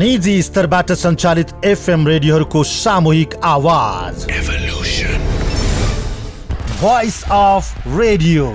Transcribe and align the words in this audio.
निजी 0.00 0.42
स्तरबाट 0.42 0.90
सञ्चालित 0.92 1.48
एफएम 1.64 2.06
रेडियोहरूको 2.08 2.62
सामूहिक 2.64 3.34
आवाज। 3.44 4.24
भोइस 6.80 7.22
अफ 7.30 7.88
रेडियो 7.88 8.46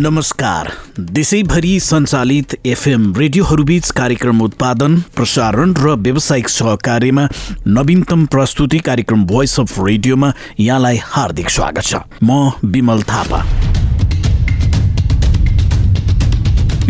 नमस्कार। 0.00 0.70
देशैभरि 1.00 1.78
सञ्चालित 1.80 2.56
एफएम 2.66 3.14
रेडियोहरूबीच 3.16 3.90
कार्यक्रम 3.90 4.42
उत्पादन 4.42 5.00
प्रसारण 5.16 5.74
र 5.74 5.94
व्यावसायिक 5.98 6.48
सहकार्यमा 6.48 7.28
नवीनतम 7.68 8.26
प्रस्तुति 8.26 8.78
कार्यक्रम 8.88 9.24
भोइस 9.26 9.58
अफ 9.60 9.78
रेडियोमा 9.78 10.32
यहाँलाई 10.60 11.00
हार्दिक 11.04 11.50
स्वागत 11.50 11.82
छ। 11.82 12.02
म 12.22 12.50
विमल 12.64 13.02
थापा। 13.02 13.44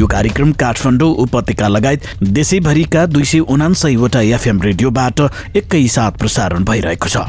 यो 0.03 0.07
कार्यक्रम 0.09 0.53
काठमाडौँ 0.59 1.11
उपत्यका 1.23 1.69
लगायत 1.69 2.07
देशैभरिका 2.35 3.05
दुई 3.07 3.25
सय 3.25 3.39
उनासयवटा 3.55 4.21
एफएम 4.35 4.63
रेडियोबाट 4.63 5.21
एकैसाथ 5.57 6.19
प्रसारण 6.19 6.65
भइरहेको 6.65 7.09
छ। 7.09 7.23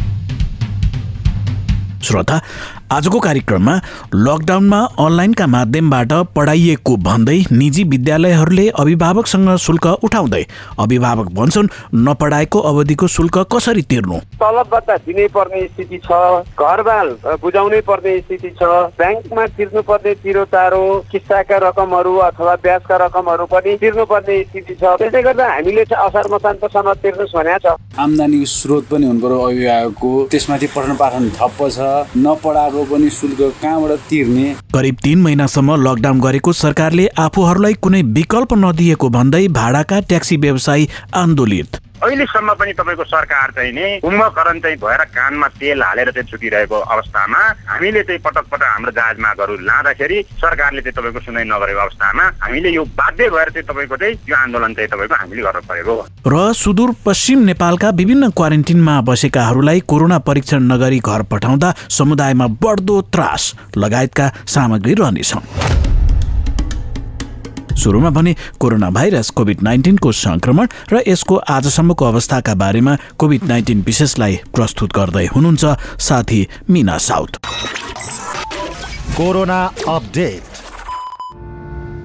श्रोता 2.04 2.40
आजको 2.92 3.20
कार्यक्रममा 3.20 3.74
लकडाउनमा 4.16 4.80
अनलाइनका 5.00 5.46
माध्यमबाट 5.48 6.14
पढाइएको 6.36 6.96
भन्दै 7.06 7.38
निजी 7.52 7.84
विद्यालयहरूले 7.94 8.68
अभिभावकसँग 8.82 9.56
शुल्क 9.58 9.86
उठाउँदै 10.04 10.44
अभिभावक 10.80 11.28
भन्छन् 11.34 11.68
नपढाएको 12.08 12.60
अवधिको 12.62 13.08
शुल्क 13.08 13.38
कसरी 13.54 13.82
तिर्नु? 13.90 14.18
तलब 14.42 14.68
बत्ता 14.72 14.98
दिनै 15.06 15.28
पर्ने 15.36 15.66
स्थिति 15.68 15.98
छ 16.06 16.12
घरबाल 16.60 17.10
बुझाउनै 17.42 17.82
पर्ने 17.88 18.18
स्थिति 18.20 18.50
छ 18.60 18.70
ब्याङ्कमा 19.00 19.46
तिर्नु 19.58 19.82
पर्ने 19.90 20.14
तिरो 20.24 20.44
तारो 20.54 20.84
किस्ताका 21.12 21.58
रकमहरू 21.68 22.16
अथवा 22.30 22.56
ब्याजका 22.64 22.96
रकमहरू 23.06 23.46
पनि 23.54 23.76
तिर्नु 23.82 24.06
पर्ने 24.06 24.42
स्थिति 24.44 24.74
छ। 24.76 24.84
त्यसले 25.00 25.22
गर्दा 25.24 25.48
हामीले 25.54 25.84
असार 26.04 26.28
मसान्तसम्म 26.34 26.94
तिर्नुहोस् 27.04 27.36
भनेको 27.36 27.60
छ। 27.64 27.76
आम्दानीको 28.00 28.46
स्रोत 28.54 28.84
पनि 28.92 29.06
हुनु 29.08 29.22
पर्यो 29.24 29.40
अभिभावकको। 29.50 30.12
त्यसमाथि 30.32 30.68
पठन 30.76 30.96
पाठन 31.02 31.30
ठप्प 31.38 31.60
छ 31.74 31.80
नपढाएको 32.18 32.73
पनि 32.74 33.10
कहाँबाट 33.62 33.92
तिर्ने? 34.10 34.56
करिब 34.74 34.96
तीन 35.04 35.22
महिनासम्म 35.22 35.76
लकडाउन 35.76 36.20
गरेको 36.20 36.54
सरकारले 36.54 37.08
आफूहरूलाई 37.08 37.74
कुनै 37.74 38.02
विकल्प 38.02 38.54
नदिएको 38.54 39.10
भन्दै 39.10 39.48
भाडाका 39.48 40.00
ट्याक्सी 40.00 40.38
व्यवसायी 40.38 40.90
आन्दोलित। 41.16 41.83
अहिलेसम्म 42.04 42.54
पनि 42.60 42.74
तपाईँको 42.74 43.04
सरकार 43.06 43.52
चाहिँ 43.56 43.72
नि 43.72 44.00
कुम्भकरण 44.04 44.60
चाहिँ 44.60 44.78
भएर 44.78 45.04
कानमा 45.16 45.48
तेल 45.60 45.84
हालेर 45.84 46.12
चाहिँ 46.12 46.28
छुटिरहेको 46.28 46.80
अवस्थामा 46.94 47.42
हामीले 47.68 48.04
चाहिँ 48.04 48.20
पटक 48.20 48.46
पटक 48.52 48.64
हाम्रो 48.64 48.92
जहाज 48.92 49.20
मागहरू 49.20 49.54
लाँदाखेरि 49.64 50.18
सरकारले 50.42 50.82
चाहिँ 50.82 50.96
तपाईँको 50.98 51.20
सुनाइ 51.26 51.44
नगरेको 51.48 51.80
अवस्थामा 51.80 52.24
हामीले 52.44 52.70
यो 52.70 52.84
बाध्य 53.00 53.30
भएर 53.30 53.50
चाहिँ 53.50 53.68
तपाईँको 53.68 53.98
चाहिँ 53.98 54.20
यो 54.30 54.36
आन्दोलन 54.36 54.74
चाहिँ 54.74 54.90
तपाईँको 54.90 55.16
हामीले 55.16 55.42
गर्नु 55.44 55.62
परेको 55.70 55.96
र 56.28 56.54
सुदूरपश्चिम 56.54 57.40
नेपालका 57.46 57.90
विभिन्न 58.02 58.30
क्वारेन्टिनमा 58.36 59.00
बसेकाहरूलाई 59.08 59.80
कोरोना 59.88 60.20
परीक्षण 60.28 60.72
नगरी 60.74 61.00
घर 61.00 61.24
पठाउँदा 61.32 61.74
समुदायमा 61.90 62.48
बढ्दो 62.64 63.02
त्रास 63.14 63.54
लगायतका 63.78 64.28
सामग्री 64.48 64.94
रहनेछन्। 64.94 65.93
सुरुमा 67.76 68.10
भने 68.10 68.36
कोरोना 68.60 68.90
भाइरस 68.90 69.30
कोभिड 69.30 69.62
नाइन्टिनको 69.64 70.12
संक्रमण 70.12 70.68
र 70.92 71.04
यसको 71.08 71.36
आजसम्मको 71.50 72.06
अवस्थाका 72.06 72.54
बारेमा 72.56 72.98
कोभिड 73.18 73.44
नाइन्टिन 73.44 73.82
विशेषलाई 73.82 74.40
प्रस्तुत 74.56 74.94
गर्दै 74.96 75.26
हुनुहुन्छ 75.26 75.64
साथी 76.00 76.42
मिना 76.70 76.98
साउथ 76.98 77.40
कोरोना 79.18 79.62
अपडेट। 79.88 80.63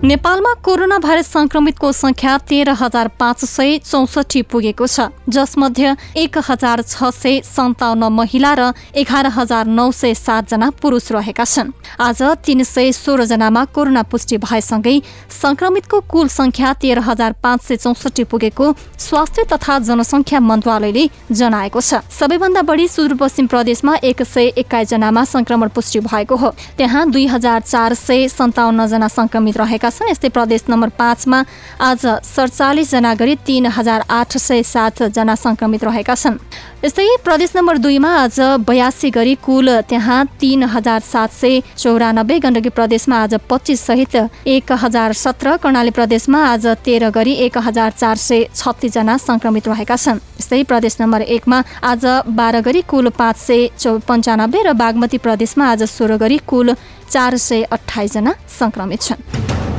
नेपालमा 0.04 0.52
कोरोना 0.62 0.98
भाइरस 0.98 1.26
संक्रमितको 1.26 1.90
संख्या 1.92 2.36
तेह्र 2.48 2.70
हजार 2.80 3.08
पाँच 3.18 3.44
सय 3.44 3.78
चौसठी 3.80 4.42
पुगेको 4.42 4.86
छ 4.86 5.06
जसमध्ये 5.28 5.94
एक 6.16 6.38
हजार 6.48 6.82
छ 6.82 7.10
सय 7.12 7.40
सन्ताउन्न 7.44 8.04
महिला 8.14 8.52
र 8.54 8.70
एघार 8.94 9.26
हजार 9.34 9.66
नौ 9.68 9.90
सय 9.90 10.14
सातजना 10.14 10.68
पुरुष 10.82 11.10
रहेका 11.12 11.44
छन्। 11.44 11.72
आज 11.98 12.22
तीन 12.46 12.62
सय 12.62 12.92
सोह्रजनामा 12.92 13.64
कोरोना 13.74 14.02
पुष्टि 14.04 14.38
भएसँगै 14.38 15.00
संक्रमितको 15.32 16.00
कुल 16.06 16.28
संख्या 16.30 16.72
तेह्र 16.78 17.00
हजार 17.00 17.34
पाँच 17.42 17.62
सय 17.62 17.76
चौसठी 17.78 18.24
पुगेको 18.30 18.72
स्वास्थ्य 19.00 19.44
तथा 19.52 19.78
जनसङ्ख्या 19.80 20.40
मन्त्रालयले 20.40 21.08
जनाएको 21.32 21.80
छ। 21.80 22.06
सबैभन्दा 22.12 22.62
बढी 22.62 22.86
सुदूरपश्चिम 22.88 23.46
प्रदेशमा 23.48 23.96
एक 24.04 24.22
सय 24.24 24.46
एक्काइस 24.62 24.88
जनामा 24.88 25.24
संक्रमण 25.26 25.68
पुष्टि 25.74 26.00
भएको 26.06 26.36
हो। 26.36 26.54
त्यहाँ 26.78 27.10
दुई 27.10 27.26
हजार 27.26 27.60
चार 27.66 27.94
सय 27.96 28.28
सन्ताउन्न 28.28 28.86
जना 28.86 29.08
संक्रमित 29.10 29.56
रहेका 29.58 29.86
गरेका 29.88 30.04
छन् 30.04 30.10
यस्तै 30.10 30.28
प्रदेश 30.28 30.62
नम्बर 30.68 30.88
पाँचमा 31.00 31.38
आज 31.80 32.02
सडचालिसजना 32.24 33.14
गरी 33.14 33.34
तिन 33.46 33.66
हजार 33.72 34.04
आठ 34.08 34.36
सय 34.36 34.62
सातजना 34.62 35.34
सङ्क्रमित 35.34 35.84
रहेका 35.84 36.14
छन्। 36.14 36.36
यस्तै 36.84 37.06
प्रदेश 37.24 37.50
नम्बर 37.56 37.76
दुईमा 37.78 38.10
आज 38.24 38.38
बयासी 38.68 39.10
गरी 39.10 39.34
कुल 39.40 39.68
त्यहाँ 39.88 40.20
तिन 40.40 40.62
हजार 40.68 41.00
सात 41.02 41.32
सय 41.32 41.60
चौरानब्बे 41.76 42.38
गण्डकी 42.38 42.68
प्रदेशमा 42.68 43.16
आज 43.16 43.34
पच्चिस 43.50 43.80
सहित 43.80 44.16
एक 44.46 44.72
हजार 44.84 45.12
सत्र 45.14 45.56
कर्णाली 45.62 45.90
प्रदेशमा 45.90 46.38
आज 46.44 46.66
तेह्र 46.84 47.10
गरी 47.10 47.32
एक 47.46 47.58
हजार 47.58 47.90
चार 47.98 48.16
सय 48.18 48.44
छत्तिसजना 48.54 49.16
सङ्क्रमित 49.18 49.68
रहेका 49.68 49.96
छन्। 49.96 50.22
यस्तै 50.40 50.62
प्रदेश 50.70 50.96
नम्बर 51.00 51.22
एकमा 51.34 51.62
आज 51.82 52.04
बाह्र 52.38 52.60
गरी 52.62 52.82
कुल 52.86 53.08
पाँच 53.18 53.36
सय 53.38 53.66
चौ 53.78 53.98
पन्चानब्बे 54.08 54.62
र 54.62 54.72
बागमती 54.74 55.18
प्रदेशमा 55.18 55.64
आज 55.72 55.82
सोह्र 55.88 56.16
गरी 56.16 56.38
कुल 56.46 56.74
चार 57.10 57.36
सय 57.38 57.62
अठाइसजना 57.72 58.32
सङ्क्रमित 58.58 59.00
छन्। 59.02 59.77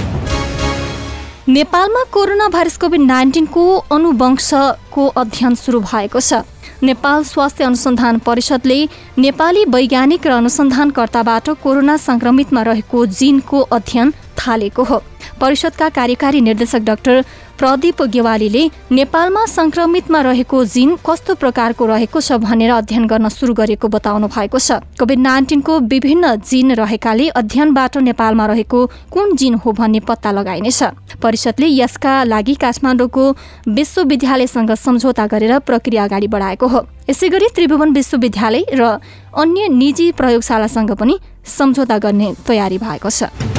नेपालमा 1.50 2.04
कोरोना 2.14 2.48
भाइरस 2.48 2.78
कोभिड 2.78 3.02
नाइन्टिनको 3.02 3.62
अनुवंशको 3.92 5.06
अध्ययन 5.18 5.56
सुरु 5.56 5.80
भएको 5.82 6.20
छ। 6.20 6.46
नेपाल 6.84 7.24
स्वास्थ्य 7.24 7.64
अनुसन्धान 7.64 8.20
परिषदले 8.20 8.78
नेपाली 9.18 9.66
वैज्ञानिक 9.66 10.28
र 10.28 10.32
अनुसन्धानकर्ताबाट 10.32 11.50
कोरोना 11.64 11.98
संक्रमितमा 11.98 12.62
रहेको 12.64 13.06
जिनको 13.18 13.62
अध्ययन 13.62 14.14
थालेको 14.38 14.84
हो। 14.84 15.02
परिषदका 15.42 15.90
कार्यकारी 15.90 16.42
निर्देशक 16.42 16.82
डाक्टर 16.84 17.24
प्रदीप 17.60 18.02
गेवालीले 18.12 18.64
नेपालमा 18.92 19.46
संक्रमितमा 19.46 20.20
रहेको 20.22 20.64
जिन 20.66 20.96
कस्तो 21.04 21.36
प्रकारको 21.36 21.86
रहेको 21.86 22.22
छ 22.22 22.40
भनेर 22.40 22.72
अध्ययन 22.72 23.08
गर्न 23.08 23.30
सुरु 23.30 23.54
गरेको 23.54 23.88
बताउनु 23.90 24.28
भएको 24.28 24.60
छ। 24.60 24.80
कोभिड 24.96 25.20
नाइन्टिनको 25.20 25.80
विभिन्न 25.92 26.36
जिन 26.40 26.72
रहेकाले 26.74 27.28
अध्ययनबाट 27.36 27.98
नेपालमा 28.00 28.46
रहेको 28.46 28.86
कुन 29.12 29.36
जिन 29.36 29.54
हो 29.60 29.72
भन्ने 29.74 30.00
पत्ता 30.08 30.32
लगाइनेछ। 30.32 31.20
परिषदले 31.20 31.68
यसका 31.68 32.24
लागि 32.24 32.56
काठमाडौँको 32.56 33.26
विश्वविद्यालयसँग 33.68 34.72
सम्झौता 34.80 35.26
गरेर 35.28 35.60
प्रक्रिया 35.62 36.04
अगाडि 36.04 36.28
बढाएको 36.30 36.68
हो। 36.68 36.86
यसै 37.10 37.30
गरी 37.30 37.48
त्रिभुवन 37.56 37.92
विश्वविद्यालय 37.92 38.66
र 38.72 38.98
अन्य 39.36 39.68
निजी 39.68 40.12
प्रयोगशालासँग 40.16 40.92
पनि 40.96 41.20
सम्झौता 41.44 41.98
गर्ने 41.98 42.34
तयारी 42.48 42.78
भएको 42.80 43.10
छ। 43.12 43.59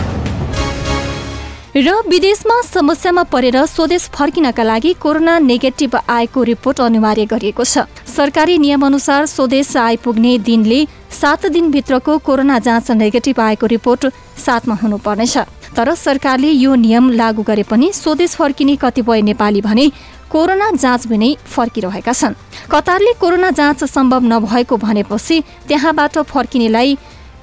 र 1.77 1.91
विदेशमा 2.03 2.61
समस्यामा 2.63 3.23
परेर 3.23 3.57
स्वदेश 3.67 4.09
फर्किनका 4.11 4.63
लागि 4.63 4.93
कोरोना 4.93 5.39
नेगेटिभ 5.39 5.95
आएको 6.11 6.43
रिपोर्ट 6.43 6.81
अनिवार्य 6.81 7.25
गरिएको 7.25 7.65
छ। 7.65 7.87
सरकारी 8.11 8.57
नियमअनुसार 8.59 9.27
स्वदेश 9.27 9.77
आइपुग्ने 9.79 10.39
दिनले 10.41 10.81
सात 11.11 11.47
दिनभित्रको 11.47 12.17
कोरोना 12.19 12.59
जाँच 12.59 12.91
नेगेटिभ 12.93 13.41
आएको 13.41 13.67
रिपोर्ट 13.67 14.07
साथमा 14.37 14.75
हुनुपर्नेछ। 14.83 15.37
तर 15.77 15.95
सरकारले 15.95 16.51
यो 16.51 16.75
नियम 16.75 17.11
लागू 17.13 17.43
गरे 17.43 17.63
पनि 17.63 17.93
स्वदेश 17.95 18.35
फर्किने 18.35 18.77
कतिपय 18.77 19.23
नेपाली 19.23 19.61
भने 19.63 19.87
कोरोना 20.27 20.71
जाँच 20.75 21.07
बिनै 21.07 21.35
फर्किरहेका 21.47 22.13
छन्। 22.13 22.35
कतारले 22.67 23.13
कोरोना 23.21 23.51
जाँच 23.53 23.85
सम्भव 23.87 24.27
नभएको 24.27 24.77
भनेपछि 24.77 25.43
त्यहाँबाट 25.69 26.19
फर्किनेलाई 26.27 26.99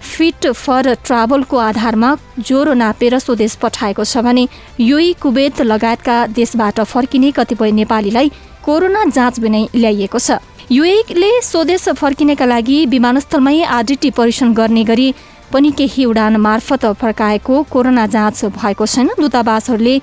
फिट 0.07 0.47
फर 0.55 0.93
ट्राभलको 1.05 1.57
आधारमा 1.59 2.15
ज्वरो 2.39 2.73
नापेर 2.75 3.17
स्वदेश 3.19 3.55
पठाएको 3.61 4.03
छ 4.03 4.17
भने 4.25 4.47
युई 4.81 5.13
कुवेत 5.21 5.61
लगायतका 5.63 6.15
देशबाट 6.33 6.79
फर्किने 6.87 7.31
कतिपय 7.31 7.71
नेपालीलाई 7.79 8.31
कोरोना 8.65 9.03
जाँच 9.09 9.39
बिनै 9.39 9.63
ल्याइएको 9.75 10.19
छ। 10.19 10.39
युएले 10.71 11.31
स्वदेश 11.43 11.87
फर्किनेका 11.95 12.45
लागि 12.45 12.85
विमानस्थलमै 12.85 13.61
आरडिटी 13.63 14.09
परीक्षण 14.11 14.53
गर्ने 14.53 14.83
गरी 14.83 15.13
पनि 15.53 15.69
केही 15.71 16.05
उडान 16.05 16.35
मार्फत 16.37 16.85
फर्काएको 17.01 17.61
कोरोना 17.71 18.05
जाँच 18.07 18.43
भएको 18.57 18.85
छैन। 18.85 19.09
दूतावासहरूले 19.19 19.95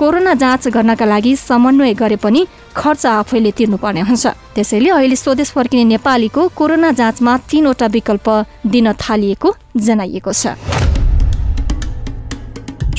कोरोना 0.00 0.32
जाँच 0.34 0.68
गर्नका 0.72 1.04
लागि 1.04 1.34
समन्वय 1.36 1.92
गरे 1.94 2.16
पनि 2.16 2.46
खर्च 2.72 3.04
आफैले 3.06 3.50
तिर्नुपर्ने 3.52 4.00
हुन्छ। 4.00 4.26
त्यसैले 4.56 4.90
अहिले 4.90 5.16
स्वदेश 5.16 5.50
फर्किने 5.52 5.84
नेपालीको 5.84 6.48
कोरोना 6.56 6.90
जाँचमा 6.96 7.36
तीनवटा 7.50 7.86
विकल्प 7.86 8.28
दिन 8.64 8.92
थालिएको 8.96 9.54
जनाइएको 9.76 10.32
छ। 10.32 10.79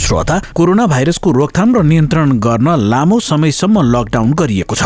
श्रोता 0.02 0.42
कोरोना 0.56 0.86
भाइरसको 0.88 1.32
रोकथाम 1.32 1.76
र 1.76 1.82
नियन्त्रण 1.84 2.32
गर्न 2.40 2.68
लामो 2.90 3.20
समयसम्म 3.22 3.82
लकडाउन 3.86 4.34
गरिएको 4.34 4.76
छ। 4.76 4.84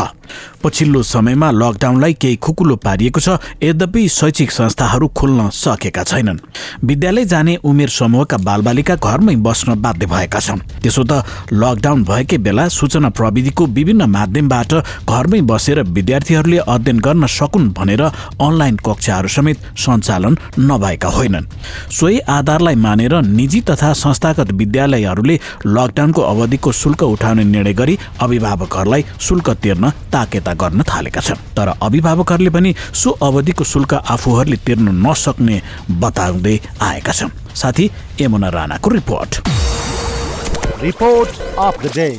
पछिल्लो 0.63 1.01
समयमा 1.03 1.49
लकडाउनलाई 1.51 2.13
केही 2.13 2.35
खुकुलो 2.35 2.75
पारिएको 2.75 3.19
छ 3.19 3.37
यद्यपि 3.63 4.07
शैक्षिक 4.09 4.51
संस्थाहरू 4.51 5.07
खोल्न 5.15 5.49
सकेका 5.53 6.03
छैनन्। 6.03 6.39
विद्यालय 6.83 7.25
जाने 7.25 7.55
उमेर 7.63 7.89
समूहका 7.89 8.37
बालबालिका 8.43 8.95
घरमै 8.97 9.35
बस्न 9.45 9.75
बाध्य 9.81 10.05
भएका 10.05 10.39
छन्। 10.39 10.59
त्यसो 10.83 11.03
त 11.03 11.23
लकडाउन 11.53 12.03
भएकै 12.03 12.37
बेला 12.37 12.67
सूचना 12.69 13.09
प्रविधिको 13.09 13.65
विभिन्न 13.77 14.09
माध्यमबाट 14.09 14.73
घरमै 15.05 15.41
बसेर 15.47 15.81
विद्यार्थीहरूले 15.95 16.57
अध्ययन 16.67 16.99
गर्न 16.99 17.25
सकुन् 17.29 17.71
भनेर 17.77 18.01
अनलाइन 18.01 18.75
कक्षाहरू 18.85 19.29
समेत 19.29 19.57
सञ्चालन 19.77 20.37
नभएका 20.59 21.09
होइनन्। 21.09 21.49
सोही 21.91 22.19
आधारलाई 22.19 22.75
मानेर 22.75 23.13
निजी 23.31 23.61
तथा 23.69 23.93
संस्थागत 23.95 24.51
विद्यालयहरूले 25.05 25.35
लकडाउनको 25.67 26.21
अवधिको 26.21 26.71
शुल्क 26.71 27.03
उठाउने 27.05 27.43
निर्णय 27.45 27.73
गरी 27.73 27.97
अभिभावकहरूलाई 28.21 29.03
शुल्क 29.21 29.49
तिर्न 29.61 29.89
ताकेता 30.13 30.53
गर्न 30.53 30.81
थालेका 30.83 31.21
छन्। 31.21 31.39
तर 31.55 31.67
अभिभावकहरूले 31.81 32.49
पनि 32.49 32.73
सो 32.93 33.09
अवधिको 33.21 33.63
शुल्क 33.63 33.93
आफूहरूले 33.93 34.57
तिर्न 34.65 34.87
नसक्ने 35.05 35.61
बताउँदै 36.01 36.59
आएका 36.81 37.13
छन्। 37.13 37.29
साथी 37.53 37.85
यमुना 38.21 38.49
राणाको 38.49 38.89
report. 38.89 39.31
Report 40.81 41.29
of 41.59 41.75
the 41.83 41.91
day. 41.95 42.09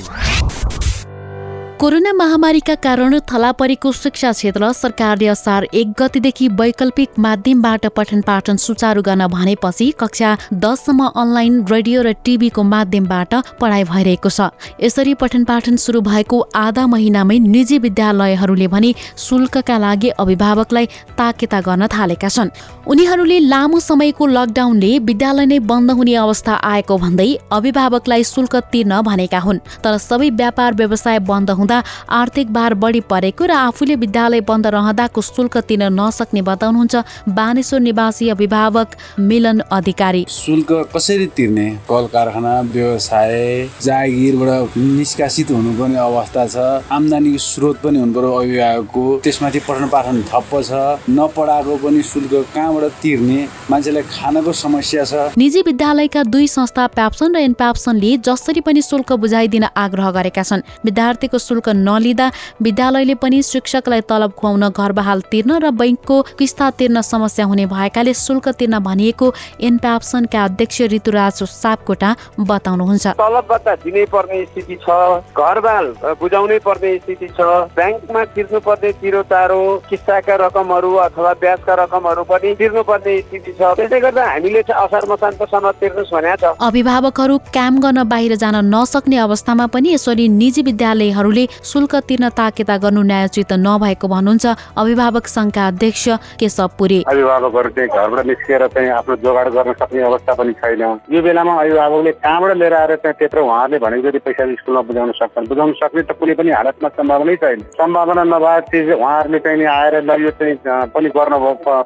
Corona 1.81 2.13
महामारीका 2.13 2.75
कारण 2.81 3.19
थला 3.29 3.51
परेको 3.53 3.91
शिक्षा 3.93 4.31
क्षेत्र 4.33 4.71
सरकारले 4.73 5.27
असार 5.29 5.65
एक 5.77 5.89
गतिदेखि 5.99 6.47
वैकल्पिक 6.59 7.19
माध्यमबाट 7.21 7.87
पठन 7.97 8.21
पाठन 8.27 8.57
सुचारू 8.57 9.03
गर्न 9.05 9.27
भनेपछि 9.29 9.91
कक्षा 10.01 10.31
दससम्म 10.55 11.07
अनलाइन 11.15 11.61
रेडियो 11.71 12.03
र 12.03 12.13
टिभीको 12.25 12.63
माध्यमबाट 12.65 13.35
पढाइ 13.61 13.85
भइरहेको 13.93 14.29
छ। 14.29 14.49
यसरी 14.81 15.15
पठन 15.21 15.45
पाठन 15.45 15.77
सुरु 15.77 16.01
भएको 16.01 16.41
आधा 16.57 16.87
महिनामै 16.87 17.39
निजी 17.45 17.79
विद्यालयहरूले 17.85 18.69
भने 18.73 18.95
शुल्कका 19.19 19.77
लागि 19.79 20.09
अभिभावकलाई 20.17 20.87
ताकेता 21.13 21.61
गर्न 21.61 21.87
थालेका 21.93 22.29
छन्। 22.29 22.55
उनीहरूले 22.89 23.39
लामो 23.53 23.81
समयको 23.81 24.27
लकडाउनले 24.29 24.93
विद्यालय 25.05 25.47
नै 25.47 25.59
बन्द 25.69 25.91
हुने 25.93 26.15
अवस्था 26.25 26.55
आएको 26.73 26.99
भन्दै 27.05 27.29
अभिभावकलाई 27.53 28.25
शुल्क 28.25 28.57
तिर्न 28.73 29.03
भनेका 29.03 29.39
हुन्। 29.39 29.63
तर 29.85 29.97
सबै 30.01 30.31
व्यापार 30.41 30.75
व्यवसाय 30.75 31.19
बन्द 31.29 31.51
हुँदा 31.67 31.83
आर्थिक 32.13 32.53
भार 32.53 32.75
बढी 32.77 33.01
परेको 33.03 33.45
र 33.45 33.51
आफूले 33.51 33.95
विद्यालय 33.99 34.41
बन्द 34.47 34.67
रहँदाको 34.69 35.21
शुल्क 35.21 35.57
तिर्न 35.67 35.91
नसक्ने 35.91 36.43
बताउनुहुन्छ 36.43 36.95
बानेश्वर 37.29 37.81
निवासी 37.81 38.29
अभिभावक 38.31 38.89
मिलन 39.19 39.59
अधिकारी। 39.69 40.25
शुल्क 40.31 40.71
कसरी 40.95 41.27
तिर्ने? 41.37 41.67
कल 41.91 42.07
कारखाना 42.15 42.55
व्यवसाय 42.71 43.35
जागिरबाट 43.83 44.77
निष्कासित 44.79 45.51
हुनुपर्ने 45.51 45.99
अवस्था 45.99 46.47
छ 46.47 46.57
आम्दानीको 46.87 47.39
स्रोत 47.41 47.77
पनि 47.83 47.99
हुनु 47.99 48.15
पर्यो 48.15 48.31
अभिभावकको 48.37 49.05
त्यसमाथि 49.25 49.61
पठन 49.67 49.89
पाठन 49.91 50.23
ठप्प 50.31 50.53
छ 50.63 50.71
नपढाएको 51.11 51.77
पनि 51.83 52.03
शुल्क 52.05 52.33
कहाँबाट 52.55 52.85
तिर्ने? 53.03 53.39
मान्छेलाई 53.71 54.03
खानको 54.07 54.53
समस्या 54.55 55.05
छ। 55.05 55.35
निजी 55.35 55.61
विद्यालयका 55.67 56.23
दुई 56.31 56.47
संस्था 56.47 56.87
प्याप्सन 56.95 57.35
र 57.35 57.43
एनप्याप्सनले 57.43 58.17
जसरी 58.23 58.61
पनि 58.63 58.83
शुल्क 58.83 59.13
बुझाइदिन 59.19 59.65
आग्रह 59.77 60.11
गरेका 60.13 60.43
छन्। 60.43 60.63
विद्यार्थीको 60.87 61.39
शुल्क 61.57 61.69
नलिँदा 61.79 62.31
विद्यालयले 62.63 63.15
पनि 63.17 63.43
शिक्षकलाई 63.43 64.01
तलब 64.05 64.33
खुवाउन 64.37 64.69
घरबहाल 64.69 65.21
तिर्न 65.33 65.53
र 65.65 65.71
बैङ्कको 65.73 66.17
किस्ता 66.37 66.71
तिर्न 66.79 67.01
समस्या 67.03 67.45
हुने 67.47 67.67
भएकाले 67.67 68.13
शुल्क 68.15 68.49
तिर्न 68.61 68.79
भनिएको 68.85 69.33
एनप्याप्सनका 69.63 70.45
अध्यक्ष 70.45 70.81
ऋतुराज 70.93 71.43
सापकोटा 71.57 72.11
बताउनुहुन्छ। 72.41 73.07
तलब 73.17 73.47
भत्ता 73.51 73.75
दिनै 73.85 74.05
पर्ने 74.13 74.45
स्थिति 74.45 74.77
छ 74.85 74.89
घरबाल 75.33 75.87
बुझाउनै 76.21 76.59
पर्ने 76.61 76.91
स्थिति 76.99 77.29
छ 77.29 77.41
ब्याङ्कमा 77.73 78.25
तिर्नु 78.37 78.61
पर्ने 78.61 78.93
तिरो 79.01 79.23
तारो 79.33 79.61
किस्ताका 79.89 80.35
रकमहरू 80.45 80.93
अथवा 81.07 81.33
ब्याजका 81.41 81.75
रकमहरू 81.83 82.23
पनि 82.29 82.55
तिर्नु 82.61 82.83
पर्ने 82.85 83.21
स्थिति 83.21 83.53
छ। 83.53 83.73
त्यसले 83.81 84.01
गर्दा 84.05 84.25
हामीले 84.27 84.61
असार 84.77 85.09
मसान्तसम्म 85.09 85.71
तिर्नुहोस् 85.81 86.13
भनेको 86.13 86.53
छ। 86.53 86.55
अभिभावकहरू 86.61 87.39
काम 87.57 87.81
गर्न 87.81 88.05
बाहिर 88.05 88.37
जान 88.37 88.57
नसक्ने 88.75 89.17
अवस्थामा 89.27 89.67
पनि 89.73 89.95
यसरी 89.95 90.29
निजी 90.29 90.63
विद्यालयहरूले 90.67 91.46
शुल्क 91.65 91.95
तिर्न 92.09 92.29
ताकेता 92.37 92.77
गर्नु 92.77 93.03
न्यायोचित 93.03 93.53
नभएको 93.53 94.09
भन्नुहुन्छ 94.09 94.47
अभिभावक 94.77 95.27
संघका 95.27 95.67
अध्यक्ष 95.67 96.05
केशव 96.41 96.69
पुरी। 96.79 97.03
अभिभावकहरू 97.07 97.71
चाहिँ 97.77 97.89
घरबाट 97.89 98.27
निस्किएर 98.27 98.67
चाहिँ 98.75 98.91
आफ्नो 98.91 99.17
जोगाड 99.25 99.49
गर्न 99.55 99.73
सक्ने 99.81 100.03
अवस्था 100.03 100.33
पनि 100.35 100.53
छैन। 100.61 100.83
यो 101.13 101.23
बेलामा 101.23 101.53
अभिभावकले 101.63 102.13
कहाँबाट 102.13 102.57
लिएर 102.57 102.75
आएर 102.75 102.95
चाहिँ 102.97 103.15
त्यत्रो 103.19 103.45
उहाँहरूले 103.45 103.79
भनेको 103.79 104.09
जति 104.09 104.19
पैसा 104.27 104.45
स्कुलमा 104.55 104.83
बुझाउन 104.89 105.13
सक्छन्। 105.21 105.49
बुझाउन 105.49 105.73
सक्ने 105.81 106.03
त 106.03 106.13
कुनै 106.21 106.35
पनि 106.35 106.51
हालतमा 106.51 106.89
सम्भावनै 106.97 107.37
छैन। 107.37 107.61
सम्भावना 107.77 108.25
नभए 108.25 108.61
चिज 108.71 108.89
उहाँहरूले 108.97 109.39
चाहिँ 109.39 109.59
नि 109.59 109.65
आएर 109.65 109.95
ल 110.03 110.11
यो 110.23 110.31
चाहिँ 110.39 110.57
पनि 110.95 111.09
गर्न 111.17 111.35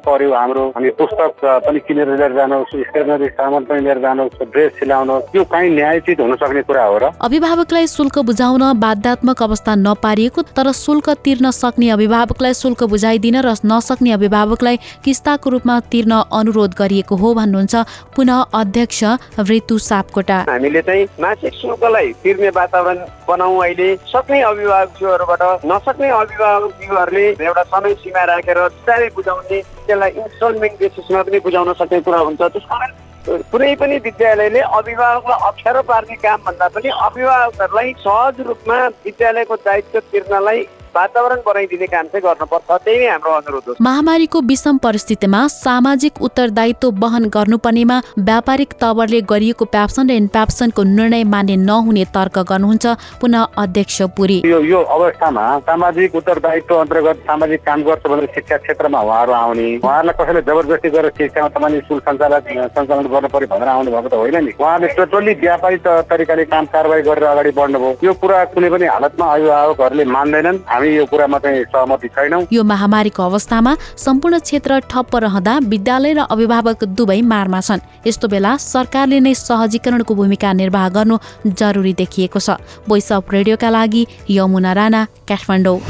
पर्यो 0.05 0.33
हाम्रो। 0.33 0.63
अनि 0.75 0.89
पुस्तक 0.99 1.45
पनि 1.65 1.79
किनेर 1.87 2.09
लिएर 2.17 2.33
जानुहोस् 2.35 2.75
स्टेसनरी 2.89 3.27
सामान 3.37 3.63
पनि 3.65 3.81
लिएर 3.81 3.99
जानुहोस् 4.01 4.43
ड्रेस 4.51 4.71
सिलाउनुहोस्। 4.79 5.35
यो 5.35 5.43
कहीँ 5.43 5.69
न्यायचित 5.75 6.19
हुन 6.19 6.35
सक्ने 6.35 6.61
कुरा 6.63 6.83
हो 6.85 6.97
र। 6.97 7.11
अभिभावकलाई 7.21 7.87
शुल्क 7.87 8.19
बुझाउन 8.29 8.63
बाध्यात्मक 8.79 9.41
अवस्था 9.51 9.75
नपारिएको 9.77 10.41
तर 10.55 10.71
शुल्क 10.73 11.09
तिर्न 11.23 11.51
सक्ने 11.51 11.89
अभिभावकलाई 11.91 12.53
शुल्क 12.55 12.83
बुझाइदिन 12.87 13.37
र 13.43 13.55
नसक्ने 13.67 14.11
अभिभावकलाई 14.11 14.77
किस्ताको 15.03 15.49
रूपमा 15.49 15.79
तिर्न 15.91 16.23
अनुरोध 16.31 16.75
गरिएको 16.79 17.15
हो 17.15 17.33
भन्नुहुन्छ 17.35 17.75
पुनः 18.15 18.45
अध्यक्ष 18.55 19.03
ऋतु 19.49 19.77
सापकोटा। 19.81 20.37
हामीले 20.49 20.81
चाहिँ 20.81 21.05
मासिक 21.19 21.53
शुल्कलाई 21.53 22.07
तिर्ने 22.23 22.49
वातावरण 22.55 22.99
बनाऊ 23.27 23.57
अहिले। 23.59 23.89
सक्ने 24.07 24.41
अभिभावकज्यूहरूबाट 24.41 25.43
नसक्ने 25.65 26.09
अभिभावकज्यूहरूले 26.11 27.27
एउटा 27.41 27.63
समय 27.75 27.93
सीमा 28.01 28.23
राखेर 28.31 28.59
बिस्तारै 28.61 29.09
बुझाउने 29.15 29.61
त्यसलाई 29.61 30.11
इन्स्टलमेन्ट 30.21 30.79
बेसिसमा 30.79 31.21
पनि 31.23 31.39
बुझाउन 31.43 31.73
सक्ने 31.73 31.99
कुरा 32.07 32.19
हुन्छ। 32.19 32.41
त्यस 32.41 32.65
कारण 32.71 32.91
कुनै 33.27 33.73
पनि 33.77 33.97
विद्यालयले 34.05 34.59
अभिभावकलाई 34.79 35.47
अप्ठ्यारो 35.47 35.81
पार्ने 35.85 36.15
काम 36.25 36.39
भन्दा 36.47 36.67
पनि 36.73 36.89
अभिभावकहरूलाई 37.07 37.93
सहज 38.01 38.41
रूपमा 38.49 38.77
विद्यालयको 39.05 39.55
दायित्व 39.65 39.99
तिर्नलाई 40.11 40.67
वातावरण 40.95 41.39
बनाइदिने 41.45 41.87
काम 41.87 42.05
चाहिँ 42.11 42.21
गर्नुपर्छ। 42.23 42.83
त्यही 42.83 42.99
नै 42.99 43.07
हाम्रो 43.07 43.31
अनुरोध 43.31 43.67
हो। 43.67 43.73
महामारीको 43.81 44.39
विषम 44.43 44.77
परिस्थितिमा 44.83 45.39
सामाजिक 45.47 46.21
उत्तरदायित्व 46.21 46.89
वहन 46.99 47.25
गर्नुपर्नेमा 47.35 47.97
व्यापारिक 48.19 48.73
तवरले 48.81 49.21
गरिएको 49.31 49.65
प्याप्सन 49.71 50.09
र 50.09 50.13
इनप्याप्सनको 50.21 50.83
निर्णय 50.83 51.23
मान्ने 51.33 51.55
नहुने 51.61 52.03
तर्क 52.11 52.39
गर्नुहुन्छ 52.49 52.85
पुनः 53.21 53.63
अध्यक्ष 53.63 54.01
पुरी। 54.17 54.37
यो 54.45 54.59
यो 54.63 54.81
अवस्थामा 54.97 55.45
सामाजिक 55.69 56.15
उत्तरदायित्व 56.15 56.75
अन्तर्गत 56.75 57.23
सामाजिक 57.23 57.63
काम 57.63 57.83
गर्छ 57.87 58.03
भनेर 58.11 58.27
शिक्षा 58.35 58.57
क्षेत्रमा 58.57 59.01
उहाँहरू 59.01 59.31
आउने। 59.31 59.67
उहाँहरूलाई 59.77 60.15
कसैले 60.19 60.41
जबरजस्ती 60.43 60.89
गरेर 60.89 61.11
शिक्षामा 61.17 61.49
तपाईँले 61.55 61.79
स्कुल 61.87 61.99
सञ्चालक 62.09 62.51
सञ्चालन 62.75 63.07
गर्नु 63.11 63.27
पर्यो 63.27 63.55
भनेर 63.55 63.67
आउनु 63.67 63.91
भएको 63.91 64.09
त 64.09 64.13
होइन 64.13 64.45
नि। 64.45 64.51
उहाँले 64.59 64.87
टोटल्ली 64.87 65.33
व्यापारी 65.33 65.77
त- 65.77 65.87
तरिकाले 65.87 66.45
काम 66.45 66.65
कारवाही 66.65 67.01
गरेर 67.01 67.23
अगाडि 67.23 67.51
बढ्नुभयो। 67.51 67.97
यो 68.03 68.13
कुरा 68.13 68.45
कुनै 68.45 68.69
पनि 68.69 68.85
हालतमा 68.85 69.25
अभिभावकहरूले 69.25 70.05
मान्दैनन्। 70.05 70.57
हामी 70.67 70.87
यो 70.87 71.05
कुरामा 71.05 71.37
चाहिँ 71.39 71.63
सहमति 71.63 72.07
छैनौँ। 72.07 72.45
यो 72.53 72.63
महामारीको 72.63 73.23
अवस्थामा 73.23 73.77
सम्पूर्ण 73.97 74.39
क्षेत्र 74.39 74.79
ठप्प 74.79 75.15
रहँदा 75.15 75.59
विद्यालय 75.63 76.13
र 76.13 76.19
अभिभावक 76.19 76.83
दुवै 76.83 77.21
मारमा 77.21 77.61
छन्। 77.61 77.79
यस्तो 78.07 78.27
बेला 78.27 78.57
सरकारले 78.57 79.19
नै 79.19 79.33
सहजीकरणको 79.33 80.15
भूमिका 80.15 80.53
निर्वाह 80.53 80.89
गर्नु 80.89 81.17
जरुरी 81.47 81.93
देखिएको 81.93 82.39
छ। 82.39 82.49
भोइस 82.89 83.11
अफ 83.13 83.33
रेडियोका 83.33 83.69
लागि 83.69 84.07
यमुना 84.29 84.73
राणा 84.73 85.07
काठमाडौँ। 85.29 85.81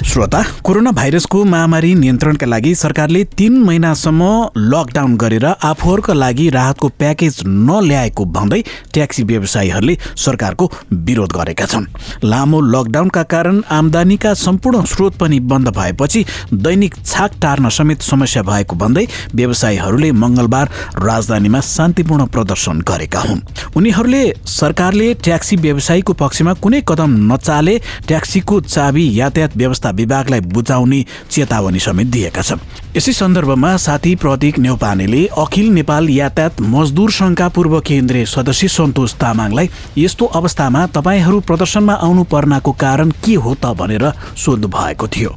श्रोता 0.00 0.42
कोरोना 0.64 0.90
भाइरसको 0.90 1.42
महामारी 1.44 1.94
नियन्त्रणका 1.94 2.46
लागि 2.46 2.74
सरकारले 2.74 3.22
तीन 3.36 3.56
महिनासम्म 3.62 4.24
लकडाउन 4.56 5.16
गरेर 5.16 5.44
आफूहरूका 5.46 6.12
लागि 6.14 6.48
राहतको 6.50 6.88
प्याकेज 6.98 7.36
नल्याएको 7.46 8.24
भन्दै 8.26 8.60
ट्याक्सी 8.92 9.22
व्यवसायीहरूले 9.22 9.96
सरकारको 10.16 10.70
विरोध 11.04 11.32
गरेका 11.32 11.66
छन्। 11.66 11.84
लामो 12.24 12.60
लकडाउनका 12.60 13.22
कारण 13.22 13.60
आमदानीका 13.70 14.32
सम्पूर्ण 14.36 14.84
स्रोत 14.84 15.16
पनि 15.16 15.40
बन्द 15.52 15.68
भएपछि 15.68 16.24
दैनिक 16.54 16.94
छाक 17.04 17.32
टार्न 17.42 17.68
समेत 17.68 18.00
समस्या 18.02 18.42
भएको 18.42 18.76
भन्दै 18.76 19.06
व्यवसायीहरूले 19.34 20.10
मङ्गलबार 20.14 20.70
राजधानीमा 20.96 21.60
शान्तिपूर्ण 21.66 22.26
प्रदर्शन 22.26 22.80
गरेका 22.88 23.20
हुन्। 23.20 23.44
उनीहरूले 23.76 24.24
सरकारले 24.48 25.12
ट्याक्सी 25.14 25.56
व्यवसायीको 25.58 26.12
पक्षमा 26.24 26.54
कुनै 26.56 26.82
कदम 26.88 27.20
नचाले 27.32 27.78
ट्याक्सीको 28.08 28.60
चाबी 28.66 29.08
यातायात 29.20 29.56
व्यवस्था 29.56 29.88
विभागलाई 29.92 30.40
बुझाउने 30.40 31.04
चेतावनी 31.30 31.78
समेत 31.78 32.06
दिएका 32.06 32.42
छन्। 32.42 32.60
यसै 32.96 33.12
सन्दर्भमा 33.12 33.76
साथी 33.76 34.14
प्रतीक 34.16 34.58
नेौपानेले 34.58 35.26
अखिल 35.38 35.68
नेपाल 35.72 36.08
यातायात 36.10 36.60
मजदुर 36.60 37.10
संघका 37.10 37.48
पूर्व 37.48 37.80
केन्द्रीय 37.80 38.24
सदस्य 38.26 38.68
सन्तोष 38.68 39.14
तामाङलाई 39.20 39.70
यस्तो 39.98 40.26
अवस्थामा 40.26 40.86
तपाईँहरू 40.96 41.40
प्रदर्शनमा 41.40 41.94
आउनु 41.94 42.24
पर्नाको 42.24 42.72
कारण 42.72 43.10
के 43.24 43.34
हो 43.34 43.54
त 43.54 43.74
भनेर 43.78 44.10
सोध्नु 44.36 44.68
भएको 44.68 45.08
थियो। 45.08 45.32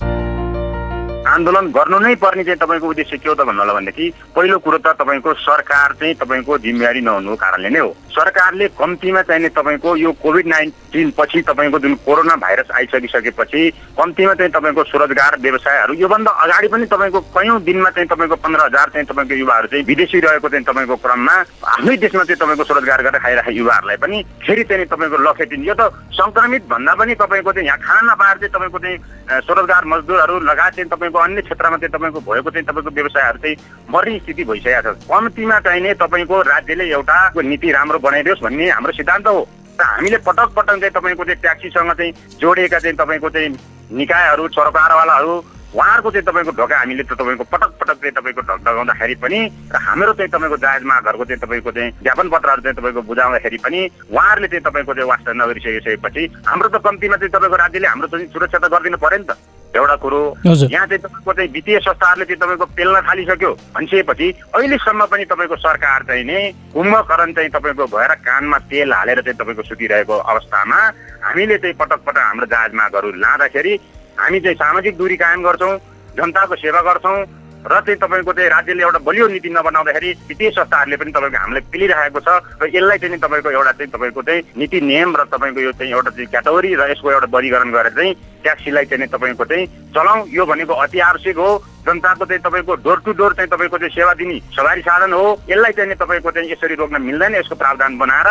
आन्दोलन 1.23 1.67
गर्नु 1.71 1.97
नै 1.99 2.15
पर्ने 2.21 2.43
चाहिँ 2.43 2.59
तपाईँको 2.59 2.87
उद्देश्य 2.87 3.17
के 3.17 3.29
हो 3.29 3.35
त 3.35 3.41
भन्नु 3.47 3.61
होला 3.61 3.73
भनेदेखि 3.73 4.05
पहिलो 4.35 4.57
कुरो 4.59 4.77
त 4.77 4.93
तपाईँको 4.99 5.33
सरकार 5.33 5.93
चाहिँ 5.99 6.15
तपाईँको 6.21 6.57
जिम्मेवारी 6.57 7.01
नहुनुको 7.01 7.35
कारणले 7.35 7.69
नै 7.69 7.79
हो। 7.79 7.95
सरकारले 8.13 8.67
कम्तीमा 8.75 9.21
चाहिने 9.23 9.49
तपाईँको 9.51 9.95
यो 9.97 10.11
कोभिड 10.15 10.47
नाइन्टिन 10.47 11.11
पछि 11.13 11.41
तपाईँको 11.43 11.79
जुन 11.79 11.93
कोरोना 12.03 12.35
भाइरस 12.37 12.71
आइसकिसकेपछि 12.73 13.61
कम्तीमा 13.93 14.33
चाहिँ 14.35 14.51
तपाईँको 14.51 14.83
स्वरोजगार 14.85 15.37
व्यवसायहरू 15.39 15.93
योभन्दा 15.95 16.31
अगाडि 16.43 16.67
पनि 16.67 16.85
तपाईँको 16.87 17.19
कयौँ 17.33 17.59
दिनमा 17.63 17.89
चाहिँ 17.91 18.07
तपाईँको 18.07 18.35
पन्ध्र 18.37 18.61
हजार 18.63 18.89
चाहिँ 18.89 19.07
तपाईँको 19.07 19.35
युवाहरू 19.35 19.67
चाहिँ 19.67 19.85
विदेशी 19.85 20.19
रहेको 20.21 20.49
चाहिँ 20.49 20.65
तपाईँको 20.65 20.95
क्रममा 20.97 21.35
आफ्नै 21.69 21.97
देशमा 21.99 22.23
चाहिँ 22.23 22.39
तपाईँको 22.39 22.63
स्वरोजगार 22.63 23.01
गरेर 23.03 23.19
खाइरहेको 23.19 23.51
युवाहरूलाई 23.53 23.97
पनि 23.99 24.23
फेरि 24.39 24.63
चाहिँ 24.65 24.85
तपाईँको 24.87 25.17
लखेटिन् 25.23 25.65
यो 25.65 25.73
त 25.73 25.89
सङ्क्रमित 26.13 26.69
भन्दा 26.69 26.93
पनि 26.95 27.15
तपाईँको 27.15 27.51
चाहिँ 27.51 27.67
यहाँ 27.67 27.79
खान 27.79 28.05
नपाएर 28.05 28.37
चाहिँ 28.39 28.53
तपाईँको 28.53 28.79
चाहिँ 28.79 29.41
स्वरोजगार 29.41 29.85
मजदुरहरू 29.87 30.39
लगायत 30.43 30.73
चाहिँ 30.75 30.89
तपाईँको 30.89 31.19
अन्य 31.19 31.41
क्षेत्रमा 31.43 31.77
चाहिँ 31.79 31.91
तपाईँको 31.91 32.19
भएको 32.21 32.49
चाहिँ 32.51 32.65
तपाईँको 32.65 32.91
व्यवसायहरू 32.91 33.39
चाहिँ 33.39 33.55
मर्ने 33.89 34.19
स्थिति 34.19 34.43
भइसकेको 34.45 34.93
छ 34.93 35.09
कम्तीमा 35.09 35.59
चाहिने 35.61 35.93
तपाईँको 35.95 36.41
राज्यले 36.43 36.85
एउटा 36.91 37.17
नीति 37.43 37.71
राम्रो 37.71 37.99
बनाइदियोस् 38.03 38.43
भन्ने 38.43 38.69
हाम्रो 38.69 38.93
सिद्धान्त 38.93 39.27
हो। 39.27 39.41
र 39.79 39.83
हामीले 39.83 40.17
पटक 40.27 40.49
पटक 40.53 40.75
चाहिँ 40.79 40.93
तपाईँको 40.93 41.23
चाहिँ 41.23 41.41
ट्याक्सीसँग 41.41 41.91
चाहिँ 41.93 42.11
जोडिएका 42.39 42.79
चाहिँ 42.79 42.95
तपाईँको 42.95 43.29
चाहिँ 43.29 43.49
निकायहरू 43.91 44.47
सरकारवालाहरू 44.47 45.33
उहाँहरूको 45.73 46.09
चाहिँ 46.11 46.25
तपाईँको 46.25 46.51
ढोका 46.53 46.77
हामीले 46.77 47.03
त 47.03 47.13
तपाईँको 47.13 47.43
पटक 47.45 47.71
पटक 47.81 47.97
चाहिँ 47.97 48.13
तपाईँको 48.13 48.41
ढकढकाउँदाखेरि 48.43 49.15
पनि 49.15 49.39
र 49.73 49.77
हाम्रो 49.79 50.13
चाहिँ 50.13 50.29
तपाईँको 50.29 50.57
जायज 50.57 50.83
मागहरूको 50.85 51.25
चाहिँ 51.25 51.41
तपाईँको 51.41 51.71
चाहिँ 51.71 51.91
ज्ञापन 52.03 52.27
पत्रहरू 52.29 52.61
चाहिँ 52.61 52.77
तपाईँको 52.77 53.01
बुझाउँदाखेरि 53.03 53.57
पनि 53.57 53.79
उहाँहरूले 54.07 54.47
चाहिँ 54.47 54.63
तपाईँको 54.63 54.93
चाहिँ 54.93 55.09
वास्ता 55.09 55.33
नगरिसकेपछि 55.33 56.23
हाम्रो 56.45 56.69
त 56.69 56.77
कम्तीमा 56.85 57.17
चाहिँ 57.17 57.33
तपाईँको 57.33 57.57
राज्यले 57.57 57.87
हाम्रो 57.87 58.07
चाहिँ 58.07 58.27
सुरक्षा 58.29 58.57
त 58.57 58.65
गरिदिनु 58.69 58.97
पर्यो 59.01 59.17
नि 59.17 59.25
त 59.25 59.37
एउटा 59.73 59.95
कुरो। 59.95 60.21
यहाँ 60.45 60.85
चाहिँ 60.85 61.01
तपाईँको 61.01 61.33
चाहिँ 61.33 61.49
वित्तीय 61.49 61.79
संस्थाहरूले 61.81 62.25
चाहिँ 62.25 62.37
तपाईँको 62.37 62.65
पेल्न 62.77 63.01
थालिसक्यो 63.09 63.51
भनिसकेपछि 63.73 64.27
अहिलेसम्म 64.53 65.05
पनि 65.09 65.25
तपाईँको 65.25 65.55
सरकार 65.57 65.99
चाहिँ 66.05 66.23
नै 66.23 66.41
कुम्भकरण 66.69 67.33
चाहिँ 67.33 67.49
तपाईँको 67.49 67.85
भएर 67.89 68.13
कानमा 68.21 68.57
तेल 68.69 68.93
हालेर 68.93 69.21
चाहिँ 69.25 69.37
तपाईँको 69.41 69.63
सुतिरहेको 69.63 70.13
अवस्थामा 70.13 70.79
हामीले 71.25 71.57
चाहिँ 71.57 71.75
पटक 71.75 71.99
पटक 72.05 72.21
हाम्रो 72.21 72.45
जायज 72.45 72.71
मागहरू 72.77 73.09
लाँदाखेरि 73.17 73.73
हामी 74.17 74.39
चाहिँ 74.39 74.55
सामाजिक 74.55 74.97
दूरी 74.97 75.15
कायम 75.17 75.43
गर्छौँ 75.43 75.77
जनताको 76.15 76.55
सेवा 76.55 76.81
गर्छौँ 76.83 77.17
र 77.65 77.79
चाहिँ 77.79 77.97
तपाईँको 77.97 78.33
चाहिँ 78.33 78.49
राज्यले 78.49 78.83
एउटा 78.83 78.99
बलियो 78.99 79.27
नीति 79.29 79.49
नबनाउँदाखेरि 79.49 80.09
वित्तीय 80.27 80.49
संस्थाहरूले 80.51 80.97
पनि 80.97 81.11
तपाईँको 81.11 81.37
हामीलाई 81.37 81.63
पिलिरहेको 81.71 82.19
छ 82.19 82.29
र 82.59 82.67
यसलाई 82.69 82.97
चाहिँ 82.99 83.19
तपाईँको 83.19 83.49
एउटा 83.51 83.71
चाहिँ 83.71 83.91
तपाईँको 83.91 84.21
चाहिँ 84.21 84.41
नीति 84.57 84.81
नियम 84.83 85.15
र 85.15 85.23
तपाईँको 85.31 85.61
यो 85.61 85.71
चाहिँ 85.73 85.91
एउटा 85.91 86.11
चाहिँ 86.11 86.27
क्याटेगोरी 86.27 86.73
र 86.75 86.91
यसको 86.91 87.11
एउटा 87.11 87.27
वर्गीकरण 87.31 87.71
गरेर 87.71 87.93
चाहिँ 87.93 88.13
ट्याक्सीलाई 88.43 88.85
चाहिँ 88.85 89.07
तपाईँको 89.07 89.45
चाहिँ 89.45 89.65
चलाउँ। 89.95 90.27
यो 90.29 90.45
भनेको 90.45 90.73
अति 90.83 90.99
आवश्यक 90.99 91.37
हो। 91.37 91.51
जनताको 91.83 92.25
चाहिँ 92.25 92.41
तपाईँको 92.43 92.73
डोर 92.83 92.97
टु 93.05 93.11
डोर 93.11 93.33
चाहिँ 93.33 93.49
तपाईँको 93.49 93.77
चाहिँ 93.77 93.93
सेवा 93.95 94.13
दिने 94.19 94.39
सवारी 94.55 94.81
साधन 94.81 95.13
हो। 95.13 95.25
यसलाई 95.49 95.71
चाहिँ 95.71 95.95
तपाईँको 95.95 96.31
चाहिँ 96.31 96.51
यसरी 96.51 96.75
रोक्न 96.75 97.01
मिल्दैन। 97.01 97.35
यसको 97.35 97.55
प्रावधान 97.55 97.97
बनाएर 97.97 98.29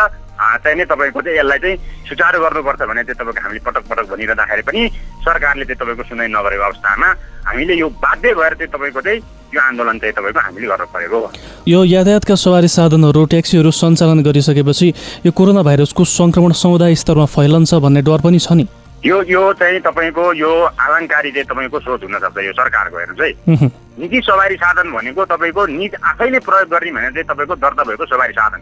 चाहिँ 0.63 0.77
नि 0.77 0.85
तपाईँको 0.85 1.21
चाहिँ 1.21 1.37
यसलाई 1.37 1.59
चाहिँ 1.59 1.77
सुचारू 2.09 2.39
गर्नुपर्छ 2.41 2.81
भने 2.89 3.03
चाहिँ 3.03 3.17
तपाईँको 3.21 3.41
हामीले 3.45 3.61
पटक 3.65 3.83
पटक 3.89 4.05
भनिरहँदाखेरि 4.09 4.63
पनि 4.65 4.81
सरकारले 5.21 5.65
चाहिँ 5.65 5.79
तपाईँको 5.81 6.03
सुनाइ 6.09 6.27
नगरेको 6.33 6.63
अवस्थामा 6.63 7.09
हामीले 7.45 7.73
यो 7.77 7.87
बाध्य 8.01 8.33
भएर 8.33 8.53
चाहिँ 8.57 8.71
तपाईँको 8.73 9.01
चाहिँ 9.01 9.19
यो 9.53 9.61
आन्दोलन 9.61 9.99
चाहिँ 10.01 10.13
तपाईँको 10.17 10.39
हामीले 10.39 10.67
गर्न 10.67 10.85
परेको 10.89 11.19
यो 11.67 11.79
यातायातका 11.85 12.35
सवारी 12.35 12.67
साधनहरू 12.67 13.25
ट्याक्सीहरू 13.31 13.71
सञ्चालन 13.71 14.23
गरिसकेपछि 14.25 14.87
यो 15.25 15.31
कोरोना 15.31 15.61
भाइरसको 15.61 16.03
सङ्क्रमण 16.03 16.51
समुदाय 16.57 16.95
स्तरमा 16.97 17.25
फैलन्छ 17.29 17.73
भन्ने 17.85 18.01
डर 18.01 18.21
पनि 18.25 18.39
छ 18.39 18.57
नि। 18.57 18.65
यो 19.05 19.21
यो 19.27 19.41
चाहिँ 19.59 19.79
तपाईँको 19.83 20.33
यो 20.33 20.51
आलङ्कारी 20.79 21.31
चाहिँ 21.31 21.47
तपाईँको 21.47 21.79
सोच 21.79 22.03
हुनसक्छ 22.03 22.37
यो 22.39 22.53
सरकारको 22.55 22.97
हेर्नुहोस् 22.97 23.59
है। 23.59 23.67
निजी 23.99 24.19
सवारी 24.23 24.55
साधन 24.55 24.91
भनेको 24.91 25.25
तपाईँको 25.27 25.65
निज 25.75 25.93
आफैले 26.01 26.39
प्रयोग 26.39 26.69
गर्ने 26.71 26.91
भने 26.91 27.09
चाहिँ 27.11 27.27
तपाईँको 27.27 27.55
दर्ता 27.59 27.83
भएको 27.83 28.05
सवारी 28.07 28.33
साधन। 28.33 28.61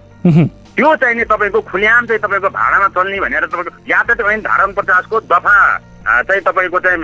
त्यो 0.76 0.96
चाहिँ 0.98 1.16
नि 1.16 1.24
तपाईँको 1.30 1.62
खुल्याम 1.62 2.06
चाहिँ 2.06 2.22
तपाईँको 2.26 2.50
भाडामा 2.58 2.88
चल्ने 2.90 3.20
भनेर 3.22 3.46
तपाईँको 3.54 3.72
यातायात 3.86 4.32
ऐन 4.34 4.42
धारा 4.42 4.66
पचासको 4.82 5.20
दफा 5.30 5.56
चाहिँ 6.02 6.42
तपाईँको 6.42 6.80
चाहिँ 6.82 7.00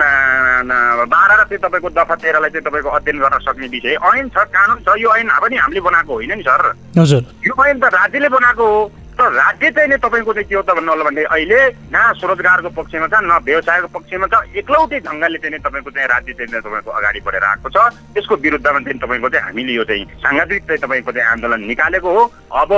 बाह्र 1.06 1.32
र 1.38 1.42
चाहिँ 1.46 1.62
तपाईँको 1.62 1.88
दफा 1.94 2.14
तेह्रलाई 2.18 2.50
चाहिँ 2.50 2.66
तपाईँको 2.66 2.90
अध्ययन 2.90 3.18
गर्न 3.22 3.38
सक्ने 3.38 3.66
विषय। 3.70 3.94
ऐन 3.94 4.28
छ 4.34 4.36
कानुन 4.50 4.78
छ 4.82 4.98
यो 4.98 5.14
ऐन 5.14 5.30
पनि 5.30 5.56
हामीले 5.62 5.80
बनाएको 5.86 6.12
होइन 6.12 6.32
नि 6.34 6.42
सर। 6.42 6.74
हजुर। 6.98 7.22
यो 7.46 7.54
ऐन 7.54 7.78
त 7.78 7.84
राज्यले 7.94 8.28
बनाएको 8.34 8.66
हो। 8.66 8.80
तर 9.18 9.32
राज्य 9.34 9.70
चाहिँ 9.74 9.88
नि 9.90 9.96
तपाईँको 9.98 10.32
चाहिँ 10.32 10.48
के 10.48 10.54
हो 10.54 10.62
त 10.62 10.70
भन्नु 10.78 10.90
होला 10.94 11.04
भने 11.04 11.22
अहिले 11.26 11.58
न 11.90 11.96
स्वरोजगारको 12.18 12.70
पक्षमा 12.70 13.06
छ 13.10 13.14
न 13.18 13.34
व्यवसायको 13.42 13.88
पक्षमा 13.90 14.26
छ 14.30 14.34
एक्लौटै 14.62 14.98
ढङ्गले 15.02 15.38
चाहिँ 15.42 15.58
तपाईँको 15.58 15.90
चाहिँ 15.90 16.08
राज्य 16.08 16.32
चाहिँ 16.38 16.62
तपाईँको 16.62 16.90
अगाडि 16.90 17.20
बढेर 17.26 17.44
आएको 17.50 17.68
छ। 17.68 17.76
त्यसको 18.14 18.34
विरुद्धमा 18.38 18.80
चाहिँ 18.86 18.98
तपाईँको 19.02 19.28
चाहिँ 19.28 19.44
हामीले 19.46 19.72
यो 19.74 19.84
चाहिँ 19.90 20.04
साङ्गठिक 20.22 20.62
चाहिँ 20.70 20.80
तपाईँको 20.86 21.10
चाहिँ 21.12 21.28
आन्दोलन 21.34 21.60
निकालेको 21.66 22.08
हो। 22.14 22.22
अब 22.62 22.70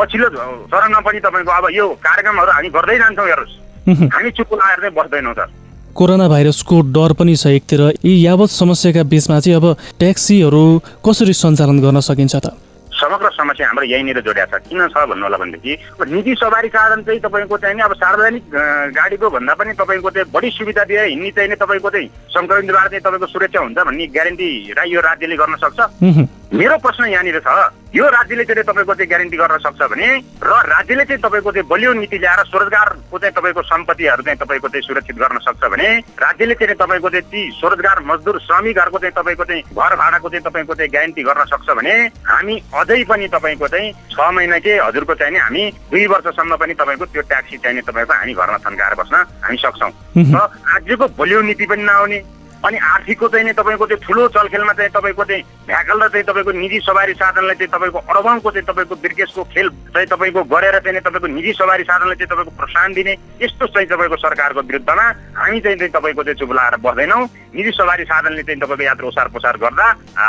पछिल्लो 0.00 0.28
चरणमा 0.72 1.00
पनि 1.04 1.20
तपाईँको 1.20 1.52
अब 1.52 1.66
यो 1.76 1.84
कार्यक्रमहरू 2.00 2.50
हामी 2.56 2.68
गर्दै 2.72 2.96
जान्छौँ 2.98 3.28
हेर्नुहोस्। 3.28 3.54
हामी 4.16 4.30
चुप 4.32 4.48
लगाएर 4.48 4.78
चाहिँ 4.80 4.94
बस्दैनौँ 4.96 5.34
सर। 5.36 5.48
कोरोना 5.92 6.26
भाइरसको 6.32 6.76
डर 6.96 7.12
पनि 7.20 7.36
छ 7.36 7.52
एकतिर। 7.52 7.80
यी 8.00 8.12
यावत 8.24 8.48
समस्याका 8.48 9.02
बिचमा 9.12 9.40
चाहिँ 9.44 9.56
अब 9.60 9.66
ट्याक्सीहरू 10.00 10.64
कसरी 11.04 11.32
सञ्चालन 11.36 11.84
गर्न 11.84 12.00
सकिन्छ 12.00 12.34
त? 12.40 12.56
समग्र 13.12 13.28
समस्या 13.36 13.66
हाम्रो 13.66 13.84
यहीँनिर 13.84 14.20
जोडिया 14.24 14.44
छ। 14.46 14.54
किन 14.64 14.88
छ 14.88 14.96
भन्नु 15.04 15.24
होला 15.28 15.36
भनेदेखि 15.36 15.72
अब 16.00 16.08
निजी 16.08 16.34
सवारी 16.40 16.68
साधन 16.72 17.02
चाहिँ 17.04 17.20
तपाईँको 17.20 17.56
चाहिँ 17.60 17.76
नि 17.76 17.82
अब 17.82 17.92
सार्वजनिक 17.92 18.44
गाडीको 18.96 19.30
भन्दा 19.36 19.54
पनि 19.54 19.72
तपाईँको 19.76 20.10
चाहिँ 20.10 20.30
बढी 20.32 20.50
सुविधा 20.50 20.84
दिए 20.88 21.04
हिँड्ने 21.12 21.30
चाहिँ 21.36 21.48
नि 21.52 21.56
तपाईँको 21.60 21.90
चाहिँ 21.92 22.08
सङ्क्रमितबाट 22.32 22.88
चाहिँ 22.88 23.04
तपाईँको 23.04 23.26
सुरक्षा 23.28 23.60
हुन्छ 23.60 23.78
भन्ने 23.84 24.06
ग्यारेन्टी 24.16 24.48
यो 24.72 25.00
राज्यले 25.04 25.36
गर्न 25.36 25.56
सक्छ। 25.60 25.80
मेरो 26.56 26.76
प्रश्न 26.80 27.04
यहाँनिर 27.12 27.40
छ 27.44 27.81
यो 27.92 28.08
राज्यले 28.08 28.44
चाहिँ 28.44 28.64
तपाईँको 28.64 28.94
चाहिँ 28.94 29.08
ग्यारेन्टी 29.08 29.36
गर्न 29.36 29.58
सक्छ 29.60 29.82
भने 29.84 30.06
र 30.40 30.52
राज्यले 30.64 31.04
चाहिँ 31.04 31.20
तपाईँको 31.20 31.50
चाहिँ 31.52 31.68
बलियो 31.68 31.92
नीति 31.92 32.18
ल्याएर 32.18 32.40
स्वरोजगारको 32.48 33.18
चाहिँ 33.20 33.34
तपाईँको 33.36 33.62
सम्पत्तिहरू 33.62 34.22
चाहिँ 34.22 34.38
तपाईँको 34.40 34.68
चाहिँ 34.68 34.82
सुरक्षित 34.82 35.16
गर्न 35.16 35.38
सक्छ 35.44 35.64
भने 35.68 35.88
राज्यले 36.16 36.54
चाहिँ 36.56 36.76
तपाईँको 36.80 37.08
चाहिँ 37.12 37.28
ती 37.28 37.40
स्वरोजगार 37.52 38.00
मजदुर 38.08 38.38
श्रमिकहरूको 38.48 38.98
चाहिँ 38.98 39.12
तपाईँको 39.12 39.44
चाहिँ 39.44 39.62
घर 39.76 39.96
भाडाको 40.00 40.28
चाहिँ 40.28 40.44
तपाईँको 40.48 40.74
चाहिँ 40.74 40.90
ग्यारेन्टी 40.90 41.22
गर्न 41.22 41.44
सक्छ 41.52 41.68
भने 41.68 41.94
हामी 42.32 42.54
अझै 42.72 43.02
पनि 43.04 43.28
तपाईँको 43.28 43.68
चाहिँ 43.68 43.92
छ 44.08 44.16
महिनाकै 44.32 44.78
हजुरको 44.80 45.14
चाहिँ 45.14 45.32
नि 45.32 45.38
हामी 45.38 45.62
दुई 45.92 46.06
वर्षसम्म 46.08 46.56
पनि 46.56 46.74
तपाईँको 46.80 47.04
त्यो 47.12 47.22
ट्याक्सी 47.28 47.56
चाहिँ 47.60 47.76
नि 47.76 47.82
तपाईँको 47.84 48.12
हामी 48.12 48.32
घरमा 48.32 48.58
थन्काएर 48.64 48.94
बस्न 48.96 49.16
हामी 49.44 49.56
सक्छौँ। 49.60 49.92
र 50.16 50.38
राज्यको 50.40 51.06
बलियो 51.12 51.40
नीति 51.44 51.66
पनि 51.68 51.82
नआउने 51.84 52.18
अनि 52.62 52.78
आर्थिकको 52.78 53.28
चाहिँ 53.28 53.44
नि 53.44 53.52
तपाईँको 53.52 53.86
त्यो 53.86 53.96
ठुलो 53.98 54.28
चलखेलमा 54.30 54.72
चाहिँ 54.72 54.90
तपाईँको 54.92 55.24
चाहिँ 55.24 55.42
भ्याकल 55.66 55.98
र 55.98 56.08
चाहिँ 56.08 56.24
तपाईँको 56.24 56.52
निजी 56.54 56.78
सवारी 56.80 57.14
साधनलाई 57.14 57.56
चाहिँ 57.56 57.70
तपाईँको 57.70 57.98
अरबौँको 58.06 58.50
चाहिँ 58.50 58.66
तपाईँको 58.66 58.94
बिर्केसको 58.96 59.42
खेल 59.50 59.68
चाहिँ 59.90 60.06
तपाईँको 60.08 60.42
गरेर 60.46 60.78
चाहिँ 60.78 60.94
नि 60.94 61.00
तपाईँको 61.00 61.26
निजी 61.28 61.52
सवारी 61.54 61.84
साधनलाई 61.84 62.16
चाहिँ 62.16 62.30
तपाईँको 62.30 62.52
प्रोत्साहन 62.52 62.92
दिने 62.92 63.12
यस्तो 63.42 63.66
चाहिँ 63.68 63.88
तपाईँको 63.88 64.16
सरकारको 64.18 64.60
विरुद्धमा 64.62 65.06
हामी 65.34 65.60
चाहिँ 65.60 65.90
तपाईँको 65.90 66.22
चाहिँ 66.22 66.38
चुप 66.38 66.52
लगाएर 66.52 66.76
बस्दैनौँ 66.80 67.22
निजी 67.52 67.70
सवारी 67.72 68.04
साधनले 68.04 68.42
चाहिँ 68.42 68.60
तपाईँको 68.60 68.84
यात्रा 68.84 69.06
ओसार 69.06 69.28
पसार 69.28 69.56
गर्दा 69.58 69.86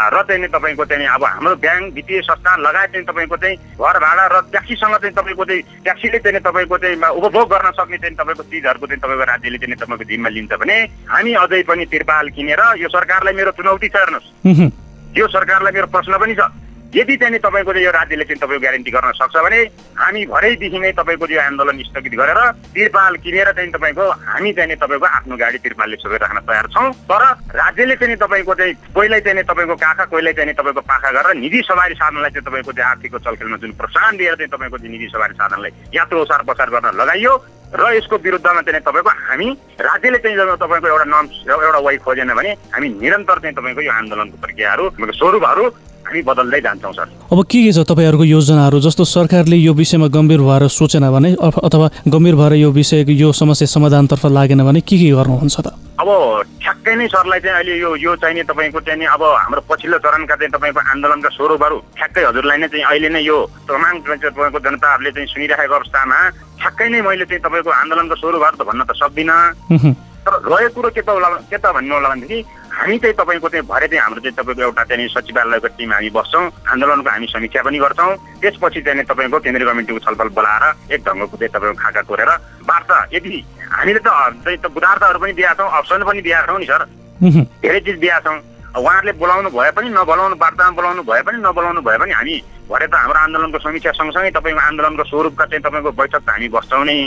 र 0.09 0.21
चाहिँ 0.23 0.41
नि 0.41 0.47
तपाईँको 0.49 0.85
चाहिँ 0.85 1.07
अब 1.07 1.23
हाम्रो 1.25 1.55
ब्याङ्क 1.55 1.93
वित्तीय 1.93 2.21
संस्था 2.23 2.55
लगायत 2.59 2.91
चाहिँ 2.91 3.05
तपाईँको 3.05 3.37
चाहिँ 3.37 3.55
घर 3.77 3.97
भाडा 3.99 4.25
र 4.27 4.41
ट्याक्सीसँग 4.49 4.95
चाहिँ 4.97 5.13
तपाईँको 5.13 5.45
चाहिँ 5.45 5.61
ट्याक्सीले 5.83 6.19
चाहिँ 6.19 6.41
तपाईँको 6.41 6.77
चाहिँ 6.79 6.97
उपभोग 7.13 7.47
गर्न 7.47 7.71
सक्ने 7.73 7.97
चाहिँ 7.99 8.15
तपाईँको 8.15 8.43
चिजहरूको 8.45 8.85
चाहिँ 8.85 9.01
तपाईँको 9.01 9.25
राज्यले 9.25 9.57
चाहिँ 9.57 9.77
तपाईँको 9.77 10.03
जिम्मा 10.03 10.29
लिन्छ 10.29 10.53
भने 10.57 10.77
हामी 11.07 11.33
अझै 11.39 11.61
पनि 11.63 11.85
किनेर 12.29 12.61
यो 12.77 12.89
सरकारलाई 12.89 13.33
मेरो 13.33 13.51
चुनौती 13.51 13.87
छ 13.89 13.95
हेर्नुहोस् 13.95 15.17
यो 15.17 15.27
सरकारलाई 15.27 15.73
मेरो 15.73 15.87
प्रश्न 15.87 16.17
पनि 16.17 16.35
छ। 16.35 16.51
यदि 16.93 17.15
चाहिँ 17.17 17.39
तपाईँको 17.41 17.73
चाहिँ 17.73 17.85
यो 17.85 17.91
राज्यले 17.91 18.23
चाहिँ 18.23 18.37
तपाईँको 18.37 18.61
ग्यारेन्टी 18.61 18.91
गर्न 18.93 19.11
सक्छ 19.17 19.35
भने 19.41 19.59
हामी 19.97 20.25
भरेदेखि 20.29 20.79
नै 20.79 20.91
तपाईँको 20.93 21.25
यो 21.25 21.41
आन्दोलन 21.41 21.77
स्थगित 21.89 22.13
गरेर 22.13 22.39
तिरपाल 22.69 23.15
किनेर 23.17 23.49
चाहिँ 23.49 23.71
तपाईँको 23.73 24.05
हामी 24.29 24.51
चाहिँ 24.53 24.69
नि 24.69 24.75
तपाईँको 24.77 25.05
आफ्नो 25.17 25.37
गाडी 25.37 25.57
तिरपालले 25.57 25.97
छोपेर 25.97 26.21
राख्न 26.21 26.39
तयार 26.45 26.67
छौँ। 26.69 26.93
तर 27.09 27.23
राज्यले 27.49 27.95
चाहिँ 27.97 28.15
तपाईँको 28.15 28.53
चाहिँ 28.53 28.73
कोहीलाई 28.93 29.21
चाहिँ 29.25 29.37
नि 29.37 29.43
तपाईँको 29.49 29.75
काखा 29.75 30.05
कोहीलाई 30.05 30.33
चाहिँ 30.37 30.47
नि 30.47 30.53
तपाईँको 30.53 30.81
पाखा 30.85 31.09
गरेर 31.17 31.33
निजी 31.41 31.61
सवारी 31.65 31.95
साधनलाई 31.97 32.29
चाहिँ 32.29 32.45
तपाईँको 32.45 32.71
चाहिँ 32.77 32.89
आर्थिकको 32.93 33.19
चलखेलमा 33.25 33.57
जुन 33.57 33.71
प्रोत्साहन 33.73 34.17
दिएर 34.17 34.35
चाहिँ 34.37 34.53
तपाईँको 34.53 34.77
चाहिँ 34.77 34.93
निजी 34.93 35.07
सवारी 35.09 35.33
साधनलाई 35.33 35.71
यात्रा 35.97 36.19
ओसार 36.21 36.41
पसार 36.45 36.69
गर्न 36.69 36.93
लगाइयो 36.93 37.33
र 37.73 37.93
यसको 37.97 38.15
विरुद्धमा 38.25 38.61
चाहिँ 38.61 38.81
तपाईँको 38.87 39.09
हामी 39.29 39.47
राज्यले 39.87 40.17
चाहिँ 40.23 40.37
जब 40.37 40.49
तपाईँको 40.63 40.87
एउटा 40.93 41.05
नर्म 41.13 41.27
एउटा 41.67 41.79
वाइ 41.85 41.97
खोजेन 42.05 42.29
भने 42.37 42.51
हामी 42.73 42.87
निरन्तर 43.01 43.37
चाहिँ 43.43 43.55
तपाईँको 43.57 43.81
यो 43.81 43.91
आन्दोलनको 43.91 44.37
प्रक्रियाहरू 44.45 44.83
स्वरूपहरू 45.19 45.63
हामी 46.03 46.21
बदल्दै 46.29 46.59
जान्छौँ 46.61 46.93
सर। 46.93 47.07
अब 47.31 47.39
के 47.49 47.59
के 47.63 47.71
छ 47.73 47.79
तपाईँहरूको 47.89 48.23
योजनाहरू? 48.35 48.79
जस्तो 48.85 49.03
सरकारले 49.07 49.55
यो 49.55 49.73
विषयमा 49.73 50.07
गम्भीर 50.13 50.41
भएर 50.43 50.67
सोचेन 50.67 51.05
भने 51.15 51.29
अथ- 51.39 51.63
अथवा 51.63 51.87
गम्भीर 52.13 52.35
भएर 52.35 52.53
यो 52.61 52.69
विषयको 52.71 53.11
यो 53.11 53.31
समस्या 53.31 53.67
समाधानतर्फ 53.73 54.25
लागेन 54.37 54.63
भने 54.67 54.81
के 54.83 54.95
के 54.99 55.09
गर्नुहुन्छ 55.15 55.57
त? 55.59 55.67
अब 56.03 56.09
ठ्याक्कै 56.59 56.93
नै 56.99 57.07
सरलाई 57.07 57.39
चाहिँ 57.39 57.55
अहिले 57.55 57.75
यो 57.79 57.95
यो 57.95 58.15
चाहिँ 58.19 58.35
नि 58.35 58.43
तपाईँको 58.43 58.79
चाहिँ 58.83 58.99
नि 58.99 59.05
अब 59.07 59.23
हाम्रो 59.23 59.61
पछिल्लो 59.71 59.97
चरणका 60.03 60.35
चाहिँ 60.35 60.51
तपाईँको 60.51 60.79
आन्दोलनका 60.91 61.29
स्वरूपहरू 61.31 61.77
ठ्याक्कै 61.95 62.23
हजुरलाई 62.27 62.57
नै 62.59 62.67
चाहिँ 62.67 62.85
अहिले 62.91 63.09
नै 63.09 63.21
यो 63.23 63.37
चाहिँ 63.63 64.35
तपाईँको 64.35 64.59
जनताहरूले 64.59 65.11
चाहिँ 65.15 65.31
सुनिरहेको 65.31 65.75
अवस्थामा 65.79 66.17
ठ्याक्कै 66.59 66.87
नै 66.91 67.01
मैले 67.07 67.25
चाहिँ 67.25 67.43
तपाईँको 67.47 67.71
आन्दोलनको 67.71 68.15
स्वरूपहरू 68.19 68.55
त 68.59 68.67
भन्न 68.67 68.83
त 68.83 68.91
सक्दिनँ। 68.99 70.12
तर 70.23 70.33
रहेको 70.47 70.73
कुरो 70.73 70.89
के 70.95 71.01
त 71.01 71.09
होला 71.09 71.27
के 71.51 71.57
त 71.57 71.65
भन्नु 71.75 71.93
होला 71.93 72.09
भनेदेखि 72.09 72.39
हामी 72.73 72.97
चाहिँ 72.97 73.15
तपाईँको 73.19 73.49
चाहिँ 73.49 73.65
भरे 73.67 73.87
चाहिँ 73.87 74.01
हाम्रो 74.03 74.21
चाहिँ 74.23 74.35
तपाईँको 74.39 74.61
एउटा 74.63 74.83
चाहिँ 74.89 75.07
सचिवालयको 75.13 75.67
टिम 75.77 75.91
हामी 75.93 76.09
बस्छौँ। 76.15 76.45
आन्दोलनको 76.71 77.09
हामी 77.09 77.27
समीक्षा 77.27 77.61
पनि 77.67 77.77
गर्छौँ। 77.83 78.15
त्यसपछि 78.41 78.81
चाहिँ 78.87 79.03
तपाईँको 79.03 79.39
केन्द्रीय 79.43 79.67
कमिटीको 79.67 79.99
छलफल 79.99 80.29
बोलाएर 80.37 80.63
एक 80.95 81.01
ढङ्गको 81.03 81.35
चाहिँ 81.37 81.51
तपाईँको 81.53 81.79
खाका 81.83 82.01
कोरेर 82.07 82.31
वार्ता। 82.63 82.97
यदि 83.13 83.35
हामीले 83.67 83.99
त 83.99 84.07
चाहिँ 84.07 84.57
त 84.63 84.65
बुधार्थहरू 84.71 85.19
पनि 85.19 85.33
दिएका 85.37 85.53
छौँ 85.59 85.69
अप्सन 85.69 86.01
पनि 86.07 86.21
दिएका 86.23 86.45
छौँ 86.47 86.59
नि 86.59 86.65
सर। 86.71 86.81
धेरै 87.61 87.79
चिज 87.83 87.97
दिएका 87.99 88.19
छौँ। 88.25 88.39
उहाँहरूले 88.73 89.11
बोलाउनु 89.21 89.49
भए 89.53 89.71
पनि 89.77 89.89
नबोलाउनु 89.93 90.35
वार्तामा 90.41 90.71
बोलाउनु 90.73 91.01
भए 91.05 91.21
पनि 91.21 91.37
नबोलाउनु 91.45 91.81
भए 91.85 91.97
पनि 92.01 92.11
हामी 92.17 92.35
भरे 92.71 92.87
त 92.87 92.95
हाम्रो 92.95 93.19
आन्दोलनको 93.21 93.59
समीक्षा 93.59 93.91
सँगसँगै 94.01 94.31
तपाईँको 94.33 94.61
आन्दोलनको 94.65 95.03
स्वरूपका 95.03 95.45
चाहिँ 95.45 95.61
तपाईँको 95.61 95.91
बैठक 95.93 96.21
त 96.25 96.29
हामी 96.33 96.47
बस्छौँ 96.49 96.85
नै। 96.89 96.97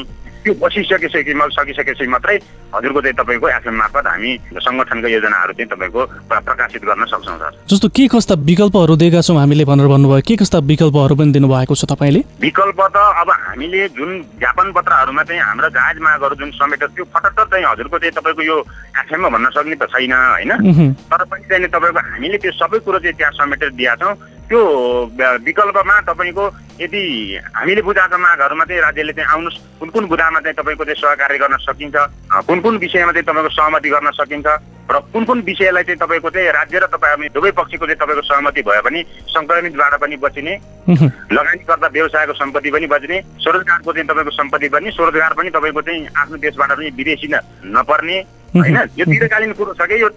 त्यो 0.47 0.55
बसिसकेपछि 0.63 1.33
सकिसकेपछि 1.59 2.07
मात्रै 2.07 2.37
हजुरको 2.71 3.01
चाहिँ 3.03 3.17
तपाईँको 3.19 3.47
एफएम 3.51 3.75
मार्फत 3.83 4.07
हामी 4.07 4.31
सङ्गठनको 4.63 5.09
योजनाहरू 5.11 5.53
चाहिँ 5.59 5.71
तपाईँको 5.75 6.03
प्रकाशित 6.31 6.83
गर्न 6.87 7.05
सक्छौँ 7.11 7.39
सर। 7.43 7.53
जस्तो 7.67 7.89
के 7.91 8.07
कस्ता 8.15 8.35
विकल्पहरू 8.47 8.95
दिएका 8.97 9.21
छौँ 9.27 9.39
हामीले 9.43 9.65
भनेर 9.67 9.87
भन्नुभयो? 9.91 10.23
के 10.23 10.37
कस्ता 10.39 10.59
विकल्पहरू 10.71 11.15
पनि 11.19 11.33
दिनुभएको 11.35 11.75
छ 11.75 11.85
तपाईँले? 11.91 12.21
विकल्प 12.47 12.81
त 12.95 12.97
अब 13.23 13.31
हामीले 13.31 13.89
जुन 13.99 14.11
ज्ञापन 14.39 14.67
पत्रहरूमा 14.71 15.23
चाहिँ 15.27 15.43
हाम्रो 15.43 15.69
जायज 15.75 15.99
मागहरू 16.07 16.35
जुन 16.39 16.51
समेटेको 16.55 16.95
त्यो 16.95 17.05
फटक्क 17.11 17.39
चाहिँ 17.51 17.67
हजुरको 17.67 17.99
चाहिँ 17.99 18.15
तपाईँको 18.15 18.43
यो 18.47 18.57
एफएममा 19.03 19.29
भन्न 19.35 19.47
सक्ने 19.51 19.77
त 19.83 19.91
छैन 19.91 20.15
होइन? 20.15 20.53
तर 21.11 21.25
पनि 21.27 21.45
चाहिँ 21.51 21.69
तपाईँको 21.75 22.01
हामीले 22.07 22.39
त्यो 22.39 22.53
सबै 22.55 22.79
कुरो 22.87 22.99
चाहिँ 23.03 23.17
त्यहाँ 23.19 23.35
समेटेर 23.35 23.71
दिएका 23.75 23.95
छौँ। 23.99 24.15
त्यो 24.49 24.61
विकल्पमा 25.43 26.01
तपाईँको 26.03 26.45
यदि 26.81 27.03
हामीले 27.53 27.83
बुझाएका 27.83 28.17
मागहरूमा 28.17 28.65
चाहिँ 28.65 28.83
राज्यले 28.83 29.13
चाहिँ 29.13 29.29
आउनुहोस् 29.29 29.59
कुन 29.81 29.89
कुन 29.91 30.05
बुदामा 30.07 30.41
चाहिँ 30.41 30.55
तपाईँको 30.55 30.85
चाहिँ 30.85 31.01
सहकार्य 31.01 31.39
गर्न 31.39 31.57
सकिन्छ 31.59 31.97
कुन 32.47 32.61
कुन 32.61 32.77
विषयमा 32.79 33.13
चाहिँ 33.13 33.27
तपाईँको 33.27 33.51
सहमति 33.51 33.89
गर्न 33.91 34.11
सकिन्छ 34.13 34.47
र 34.87 34.99
कुन 35.13 35.25
कुन 35.25 35.41
विषयलाई 35.41 35.83
चाहिँ 35.83 35.99
तपाईँको 35.99 36.31
चाहिँ 36.31 36.53
राज्य 36.53 36.79
र 36.79 36.87
तपाईँ 36.87 37.29
दुवै 37.29 37.51
पक्षको 37.51 37.87
चाहिँ 37.87 37.99
तपाईँको 37.99 38.23
सहमति 38.23 38.63
भयो 38.63 38.83
भने 38.83 39.03
सङ्क्रमितबाट 39.35 39.95
पनि 40.01 40.17
बचिने 40.17 40.55
लगानीकर्ता 41.33 41.89
व्यवसायको 41.89 42.33
सम्पत्ति 42.33 42.71
पनि 42.71 42.87
बच्ने 42.87 43.21
स्वरोजगारको 43.43 43.93
चाहिँ 43.93 44.07
तपाईँको 44.07 44.31
सम्पत्ति 44.31 44.69
पनि 44.69 44.91
स्वरोजगार 44.91 45.33
पनि 45.33 45.51
तपाईँको 45.51 45.83
चाहिँ 45.83 46.07
आफ्नो 46.07 46.37
देशबाट 46.37 46.71
पनि 46.71 46.91
विदेशी 46.97 47.29
नपर्ने 47.75 48.19
होइन? 48.55 48.77
यो 48.97 49.05
दीर्घकालीन 49.05 49.53
कुरो 49.53 49.75
छ 49.75 49.91
कि 49.91 50.01
यो 50.03 50.09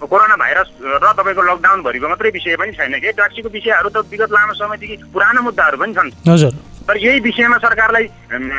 कोरोना 0.00 0.36
भाइरस 0.36 0.68
र 0.80 1.12
तपाईँको 1.12 1.42
लकडाउन 1.42 1.82
भरिको 1.82 2.08
मात्रै 2.08 2.30
विषय 2.30 2.56
पनि 2.56 2.72
छैन 2.72 2.94
कि? 3.00 3.12
ट्याक्सीको 3.12 3.48
विषयहरू 3.48 3.88
त 3.88 3.96
विगत 4.10 4.30
लामो 4.32 4.54
समयदेखि 4.54 4.96
पुरानो 5.12 5.40
मुद्दाहरू 5.42 5.76
पनि 5.76 5.94
छन्। 5.94 6.10
हजुर। 6.28 6.52
तर 6.88 6.96
यही 6.96 7.20
विषयमा 7.20 7.58
सरकारलाई 7.58 8.06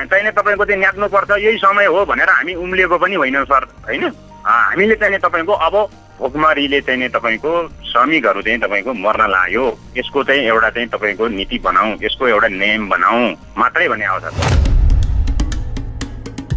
चाहिने 0.08 0.32
तपाईँको 0.32 0.66
चाहिँ 0.66 0.80
न्याग्नुपर्छ 0.80 1.32
यही 1.40 1.58
समय 1.58 1.86
हो 1.86 2.06
भनेर 2.06 2.30
हामी 2.30 2.54
उम्लिएको 2.54 2.98
पनि 2.98 3.16
होइन 3.16 3.44
सर 3.44 3.64
होइन? 3.88 4.04
हामीले 4.46 4.96
चाहिने 4.96 5.18
तपाईँको 5.18 5.54
अब 5.54 5.76
भोकमरीले 6.20 6.80
चाहिँ 6.82 7.10
तपाईँको 7.10 7.52
श्रमिकहरू 7.92 8.42
चाहिँ 8.42 8.60
तपाईँको 8.62 8.94
मर्न 8.94 9.30
लाग्यो 9.32 9.66
यसको 9.98 10.24
चाहिँ 10.24 10.46
एउटा 10.48 10.70
चाहिँ 10.70 10.88
तपाईँको 10.90 11.28
नीति 11.28 11.58
बनाऊ 11.60 11.98
यसको 12.02 12.28
एउटा 12.28 12.48
नियम 12.48 12.90
बनाऊ 12.90 13.20
मात्रै 13.58 13.88
भन्ने 13.90 14.06
आउँछ 14.06 14.71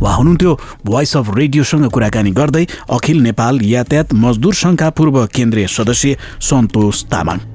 उहाँ 0.02 0.16
हुनुहुन्थ्यो। 0.16 0.58
भोइस 0.84 1.16
अफ 1.16 1.34
रेडियोसँग 1.36 1.90
कुराकानी 1.90 2.30
गर्दै 2.30 2.66
अखिल 2.90 3.22
नेपाल 3.22 3.60
यातायात 3.62 4.14
मजदुर 4.14 4.54
सङ्घका 4.54 4.90
पूर्व 4.90 5.26
केन्द्रीय 5.26 5.66
सदस्य 5.66 6.16
सन्तोष 6.40 7.04
तामाङ। 7.04 7.53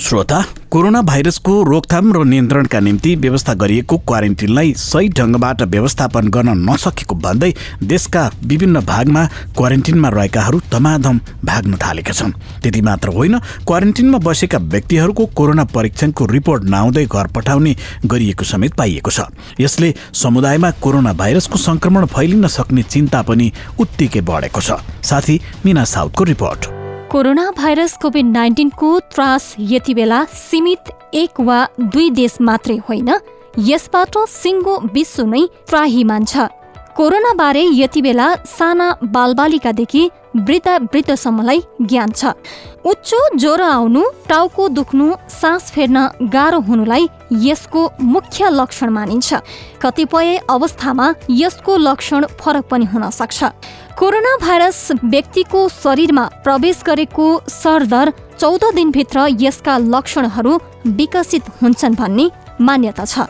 श्रोता 0.00 0.40
कोरोना 0.70 1.00
भाइरसको 1.02 1.62
रोकथाम 1.62 2.12
र 2.12 2.24
नियन्त्रणका 2.24 2.80
निम्ति 2.80 3.14
व्यवस्था 3.16 3.54
गरिएको 3.54 3.98
क्वारेन्टिनलाई 3.98 4.72
सही 4.74 5.08
ढङ्गबाट 5.08 5.62
व्यवस्थापन 5.62 6.28
गर्न 6.28 6.50
नसकेको 6.70 7.14
भन्दै 7.14 7.52
देशका 7.82 8.22
विभिन्न 8.44 8.80
भागमा 8.80 9.24
क्वारेन्टिनमा 9.56 10.08
रहेकाहरू 10.08 10.60
धमाधम 10.72 11.20
भाग्न 11.44 11.76
थालेका 11.76 12.12
छन्। 12.12 12.32
त्यति 12.62 12.80
मात्र 12.82 13.08
होइन 13.08 13.38
क्वारेन्टिनमा 13.66 14.18
बसेका 14.18 14.58
व्यक्तिहरूको 14.58 15.26
कोरोना 15.32 15.64
परीक्षणको 15.70 16.26
रिपोर्ट 16.26 16.64
नआउँदै 16.64 17.06
घर 17.06 17.26
पठाउने 17.30 17.76
गरिएको 18.06 18.44
समेत 18.44 18.74
पाइएको 18.74 19.10
छ। 19.10 19.30
यसले 19.60 19.94
समुदायमा 20.12 20.70
कोरोना 20.82 21.12
भाइरसको 21.12 21.58
संक्रमण 21.60 22.06
फैलिन 22.06 22.46
सक्ने 22.50 22.82
चिन्ता 22.82 23.22
पनि 23.22 23.52
उत्तिकै 23.78 24.20
बढेको 24.20 24.60
छ। 24.60 24.82
साथी 25.02 25.40
मिना 25.64 25.84
साउथको 25.86 26.24
रिपोर्ट। 26.24 26.83
कोरोना 27.14 27.50
भाइरस 27.56 27.92
कोभिड 28.02 28.26
नाइन्टिनको 28.26 28.88
त्रास 29.14 29.44
यति 29.58 29.94
बेला 29.94 30.24
सीमित 30.26 30.88
एक 31.14 31.38
वा 31.40 31.58
दुई 31.80 32.08
देश 32.10 32.36
मात्रै 32.40 32.76
होइन 32.88 33.10
यसबाट 33.68 34.18
सिङ्गो 34.30 34.74
विश्व 34.94 35.22
नै 35.24 35.42
त्राही 35.68 36.02
मान्छ। 36.04 36.32
कोरोनाबारे 36.96 37.62
यति 37.74 38.02
बेला 38.02 38.26
साना 38.48 38.88
बालबालिकादेखि 39.14 40.02
वृद्ध 40.36 40.68
वृद्धसम्मलाई 40.92 41.62
ज्ञान 41.82 42.10
छ। 42.10 42.34
उच्च 42.84 43.14
ज्वरो 43.36 43.64
आउनु 43.64 44.02
टाउको 44.28 44.68
दुख्नु 44.78 45.06
सास 45.30 45.70
फेर्न 45.70 45.98
गाह्रो 46.34 46.60
हुनुलाई 46.66 47.08
यसको 47.46 47.88
मुख्य 48.14 48.50
लक्षण 48.50 48.90
मानिन्छ। 48.90 49.34
कतिपय 49.82 50.36
अवस्थामा 50.50 51.06
यसको 51.30 51.76
लक्षण 51.78 52.26
फरक 52.40 52.68
पनि 52.70 52.84
हुन 52.86 53.10
सक्छ। 53.10 53.44
कोरोना 53.98 54.34
भाइरस 54.36 54.78
व्यक्तिको 55.04 55.60
शरीरमा 55.72 56.22
प्रवेश 56.44 56.82
गरेको 56.86 57.26
सरदर 57.48 58.10
चौध 58.40 58.64
दिनभित्र 58.74 59.26
यसका 59.40 59.76
लक्षणहरू 59.78 60.58
विकसित 60.98 61.50
हुन्छन् 61.60 61.94
भन्ने 61.94 62.26
मान्यता 62.60 63.04
छ। 63.04 63.26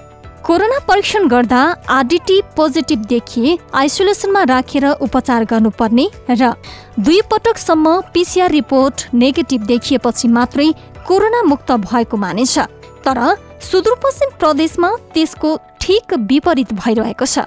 कोरोना 0.46 0.79
परीक्षण 0.88 1.29
गर्दा 1.29 1.61
आरडिटी 1.88 2.40
पोजिटिभ 2.57 3.05
देखिए 3.12 3.59
आइसोलेसनमा 3.74 4.42
राखेर 4.53 4.87
उपचार 5.05 5.44
गर्नुपर्ने 5.53 6.07
र 6.31 6.53
दुई 6.98 7.20
पटकसम्म 7.31 8.00
पिसिआर 8.14 8.50
रिपोर्ट 8.50 9.07
नेगेटिभ 9.14 9.66
देखिएपछि 9.66 10.29
मात्रै 10.29 10.68
कोरोना 11.07 11.42
मुक्त 11.44 11.72
भएको 11.85 12.16
मानिन्छ 12.16 12.59
तर 13.06 13.20
सुदूरपश्चिम 13.62 14.30
प्रदेशमा 14.40 14.90
त्यसको 15.14 15.56
ठिक 15.80 16.14
विपरीत 16.26 16.72
भइरहेको 16.74 17.26
छ। 17.26 17.38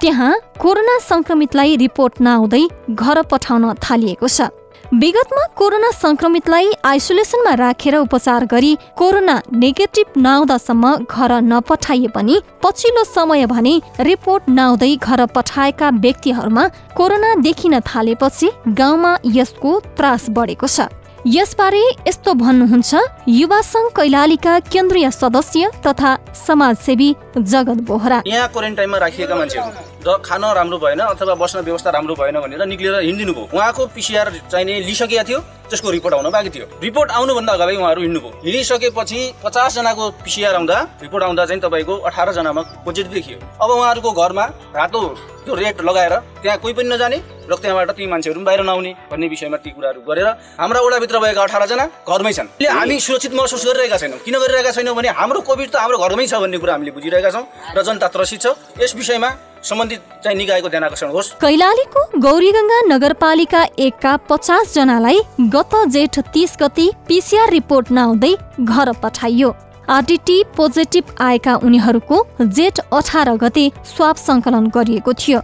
त्यहाँ 0.00 0.32
कोरोना 0.60 0.98
संक्रमितलाई 1.00 1.76
रिपोर्ट 1.76 2.20
नआउँदै 2.20 2.64
घर 2.90 3.22
पठाउन 3.30 3.72
थालिएको 3.82 4.28
छ। 4.28 4.50
विगतमा 4.92 5.44
कोरोना 5.56 5.90
संक्रमितलाई 5.90 6.72
आइसोलेसनमा 6.84 7.52
राखेर 7.54 7.94
उपचार 7.96 8.44
गरी 8.44 8.72
कोरोना 8.98 9.36
नेगेटिभ 9.54 10.18
नआउँदासम्म 10.18 10.94
घर 11.06 11.32
नपठाइए 11.42 12.08
पनि 12.14 12.40
पछिल्लो 12.62 13.04
समय 13.04 13.46
भने 13.46 13.74
रिपोर्ट 14.00 14.48
नआउँदै 14.50 14.94
घर 14.96 15.24
पठाएका 15.34 15.88
व्यक्तिहरूमा 15.96 16.64
कोरोना 16.96 17.34
देखिन 17.40 17.78
थालेपछि 17.80 18.50
गाउँमा 18.68 19.16
यसको 19.32 19.78
त्रास 19.96 20.26
बढेको 20.30 20.66
छ। 20.66 20.92
यसबारे 21.26 21.82
यस्तो 22.08 22.32
भन्नुहुन्छ 22.34 22.94
युवा 23.30 23.60
सङ्घ 23.62 23.90
कैलालीका 23.94 24.58
केन्द्रीय 24.66 25.10
सदस्य 25.12 25.70
तथा 25.86 26.10
समाजसेवी 26.34 27.14
जगत 27.38 27.78
बोहरा। 27.86 28.22
यहाँ 28.26 28.48
क्वारेन्टाइनमा 28.50 28.98
राखिएका 28.98 29.34
मान्छेहरू। 29.34 29.70
र 30.02 30.18
खान 30.18 30.44
राम्रो 30.58 30.78
भएन 30.82 31.00
अथवा 31.14 31.34
बस्न 31.38 31.60
व्यवस्था 31.62 31.90
राम्रो 31.90 32.14
भएन 32.18 32.40
भनेर 32.42 32.66
निक्लेर 32.66 32.94
हिँडिदिनु 33.06 33.32
भयो 33.32 33.46
उहाँको 33.54 33.86
पिसिआर 33.94 34.32
चाहिने 34.50 34.80
लिइसकेका 34.82 35.22
थियो 35.22 35.38
त्यसको 35.70 35.90
रिपोर्ट 35.90 36.14
आउन 36.14 36.30
बाँकी 36.34 36.50
थियो। 36.50 36.66
रिपोर्ट 36.82 37.10
आउनुभन्दा 37.14 37.52
अगाडि 37.52 37.76
उहाँहरू 37.76 38.02
हिँड्नुभयो। 38.02 38.42
हिँडिसकेपछि 38.42 39.20
पचासजनाको 39.44 40.10
पिसिआर 40.26 40.54
आउँदा 40.54 40.76
रिपोर्ट 41.02 41.24
आउँदा 41.24 41.46
चाहिँ 41.46 41.62
तपाईँको 41.62 41.94
अठारजनामा 42.02 42.62
पोजिटिभ 42.82 43.12
देखियो। 43.14 43.38
अब 43.62 43.70
उहाँहरूको 43.70 44.10
घरमा 44.10 44.44
रातो 44.74 45.00
त्यो 45.44 45.54
रेट 45.54 45.80
लगाएर 45.82 46.14
त्यहाँ 46.42 46.58
कोही 46.58 46.74
पनि 46.74 46.88
नजाने 46.88 47.18
र 47.50 47.54
त्यहाँबाट 47.58 47.90
ती 47.98 48.06
मान्छेहरू 48.06 48.38
पनि 48.38 48.44
बाहिर 48.46 48.62
नआउने 48.62 48.92
भन्ने 49.10 49.26
विषयमा 49.28 49.56
ती 49.58 49.70
कुराहरू 49.70 50.00
गरेर 50.06 50.28
हाम्रा 50.58 50.80
वडाभित्र 50.80 51.18
भएका 51.18 51.42
अठारजना 51.42 51.84
घरमै 52.06 52.32
छन्। 52.32 52.48
हामी 52.62 52.98
सुरक्षित 53.00 53.32
महसुस 53.34 53.64
गरिरहेका 53.66 53.96
छैनौँ। 53.98 54.18
किन 54.22 54.34
गरिरहेका 54.38 54.70
छैनौँ 54.70 54.94
भने 54.94 55.08
हाम्रो 55.10 55.40
कोभिड 55.42 55.68
त 55.70 55.76
हाम्रो 55.82 55.98
घरमै 55.98 56.26
छ 56.26 56.38
भन्ने 56.38 56.58
कुरा 56.62 56.72
हामीले 56.72 56.92
बुझिरहेका 56.94 57.30
छौँ 57.30 57.44
र 57.74 57.82
जनता 57.82 58.06
त्रसित 58.14 58.40
छ। 58.40 58.46
यस 58.78 58.94
विषयमा 58.94 59.30
सम्बन्धित 59.62 60.00
चाहिँ 60.22 60.36
निकायको 60.38 60.68
ध्यान 60.68 60.84
आकर्षण 60.84 61.10
होस्। 61.10 61.32
कैलालीको 61.42 62.00
गौरीगङ्गा 62.18 62.78
नगरपालिका 62.86 63.62
एकका 63.78 64.16
पचास 64.30 64.74
जनालाई 64.74 65.18
गत 65.50 65.74
जेठ 65.90 66.18
तीस 66.34 66.56
गति 66.62 66.86
पिसिआर 67.08 67.50
रिपोर्ट 67.50 67.90
नआउँदै 67.90 68.34
घर 68.62 68.92
पठाइयो। 69.02 69.50
आरडिटी 69.92 70.42
पोजिटिभ 70.56 71.10
आएका 71.20 71.54
उनीहरूको 71.68 72.18
जेठ 72.56 72.78
अठार 72.92 73.30
गते 73.38 73.64
स्वाप 73.86 74.16
सङ्कलन 74.16 74.66
गरिएको 74.74 75.12
थियो। 75.14 75.40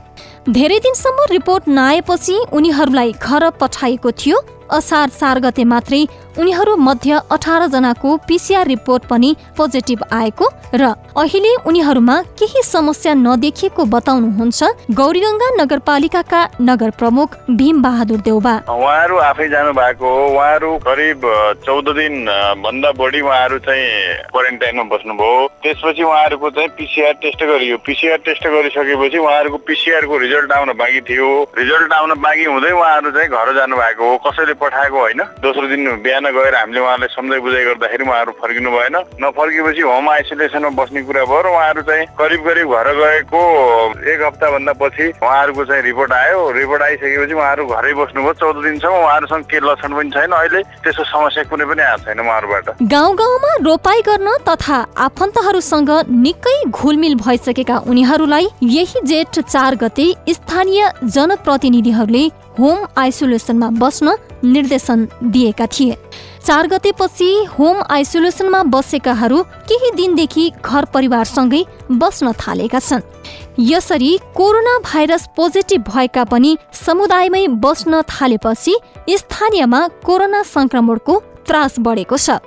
धेरै 0.49 0.77
दिनसम्म 0.79 1.25
रिपोर्ट 1.31 1.69
नआएपछि 1.69 2.37
उनीहरूलाई 2.53 3.13
घर 3.13 3.51
पठाइएको 3.61 4.11
थियो। 4.13 4.37
असार 4.69 5.09
चार 5.11 5.39
गते 5.41 5.65
मात्रै 5.65 6.01
उनीहरू 6.39 6.77
मध्य 6.79 7.21
अठार 7.33 7.67
जनाको 7.67 8.17
पिसिआर 8.29 8.67
रिपोर्ट 8.67 9.05
पनि 9.11 9.31
पोजिटिभ 9.57 10.03
आएको 10.13 10.47
र 10.75 10.89
अहिले 11.17 11.53
उनीहरूमा 11.67 12.17
केही 12.39 12.63
समस्या 12.63 13.15
नदेखिएको 13.17 13.85
बताउनुहुन्छ 13.95 14.61
गौरीगङ्गा 14.99 15.49
नगरपालिकाका 15.61 16.41
नगर 16.61 16.91
प्रमुख 17.01 17.37
भीम 17.51 17.81
बहादुर 17.83 18.21
देउबा। 18.29 18.55
उहाँहरू 18.69 19.17
आफै 19.29 19.49
जानु 19.49 19.73
भएको 19.73 20.07
हो। 20.07 20.27
उहाँहरू 20.29 20.71
करिब 20.85 21.25
चौध 21.65 21.89
दिन 21.97 22.15
भन्दा 22.61 22.93
बढी 23.01 23.21
उहाँहरू 23.21 23.59
चाहिँ 23.67 23.89
क्वारेन्टाइनमा 24.31 24.85
बस्नुभयो। 24.93 25.49
त्यसपछि 25.65 26.03
उहाँहरूको 26.03 26.51
चाहिँ 26.51 26.69
पिसिआर 26.79 27.13
टेस्ट 27.25 27.41
गरियो। 27.45 27.77
पिसिआर 27.89 28.19
टेस्ट 28.29 28.47
गरिसकेपछि 28.47 29.19
उहाँहरूको 29.19 29.59
पिसिआरको 29.67 30.19
रिजल्ट 30.19 30.38
आउन 30.47 30.71
बाँकी 30.79 31.01
थियो। 31.09 31.29
रिजल्ट 31.59 31.93
आउन 31.93 32.13
बाँकी 32.23 32.45
हुँदै 32.45 32.71
उहाँहरू 32.71 33.11
चाहिँ 33.11 33.29
घर 33.29 33.49
जानु 33.57 33.77
भएको 33.77 34.05
हो। 34.11 34.17
कसैले 34.23 34.55
पठाएको 34.55 34.99
होइन। 34.99 35.21
दोस्रो 35.43 35.67
दिन 35.69 36.03
बिहान 36.03 36.27
गएर 36.31 36.55
हामीले 36.55 36.81
उहाँलाई 36.81 37.09
सम्झाइ 37.11 37.41
बुझाइ 37.41 37.65
गर्दाखेरि 37.65 38.05
उहाँहरू 38.05 38.33
फर्किनु 38.39 38.71
भएन। 38.71 38.97
नफर्केपछि 39.19 39.83
होम 39.83 40.09
आइसोलेसनमा 40.09 40.71
बस्ने 40.79 41.03
कुरा 41.03 41.25
भयो 41.25 41.41
र 41.43 41.47
उहाँहरू 41.49 41.83
चाहिँ 41.83 42.07
करिब 42.19 42.41
करिब 42.47 42.67
घर 42.69 42.89
गएको 42.99 43.41
एक 44.07 44.21
हप्ताभन्दा 44.23 44.73
पछि 44.79 45.07
उहाँहरूको 45.19 45.65
चाहिँ 45.65 45.83
रिपोर्ट 45.83 46.13
आयो। 46.13 46.39
रिपोर्ट 46.53 46.83
आइसकेपछि 46.83 47.35
उहाँहरू 47.35 47.67
घरै 47.67 47.93
बस्नुभयो। 47.95 48.33
चौध 48.39 48.57
दिनसम्म 48.65 48.95
उहाँहरूसँग 48.95 49.45
के 49.45 49.59
लक्षण 49.61 49.93
पनि 49.97 50.11
छैन। 50.11 50.33
अहिले 50.33 50.63
त्यस्तो 50.85 51.05
समस्या 51.05 51.45
कुनै 51.51 51.65
पनि 51.65 51.83
आएको 51.83 52.05
छैन 52.05 52.21
उहाँहरूबाट। 52.21 52.67
गाउँ 52.83 53.15
गाउँमा 53.17 53.53
रोपाई 53.65 54.01
गर्न 54.09 54.29
तथा 54.49 54.79
आफन्तहरूसँग 54.99 55.91
निकै 56.09 56.57
घुलमिल 56.71 57.15
भइसकेका 57.17 57.77
उनीहरूलाई 57.89 58.47
यही 58.63 59.01
जेठ 59.05 59.39
चार 59.41 59.75
गते 59.75 60.07
स्थानीय 60.29 60.91
जनप्रतिनिधिहरूले 61.05 62.25
होम 62.59 62.87
आइसोलेसनमा 62.99 63.69
बस्न 63.79 64.17
निर्देशन 64.45 65.07
दिएका 65.25 65.67
थिए। 65.67 65.97
चार 66.47 66.67
गतेपछि 66.67 67.29
होम 67.59 67.83
आइसोलेसनमा 67.91 68.63
बसेकाहरू 68.65 69.43
केही 69.69 69.91
दिनदेखि 69.97 70.51
घर 70.65 70.85
परिवारसँगै 70.95 71.63
बस्न 71.93 72.33
थालेका 72.41 72.79
छन्। 72.79 73.03
यसरी 73.61 74.17
कोरोना 74.37 74.79
भाइरस 74.85 75.29
पोजिटिभ 75.37 75.85
भएका 75.89 76.25
पनि 76.25 76.57
समुदायमै 76.87 77.47
बस्न 77.65 78.03
थालेपछि 78.11 78.77
स्थानीयमा 79.19 79.87
कोरोना 80.07 80.43
संक्रमणको 80.47 81.19
त्रास 81.47 81.79
बढेको 81.81 82.17
छ। 82.17 82.39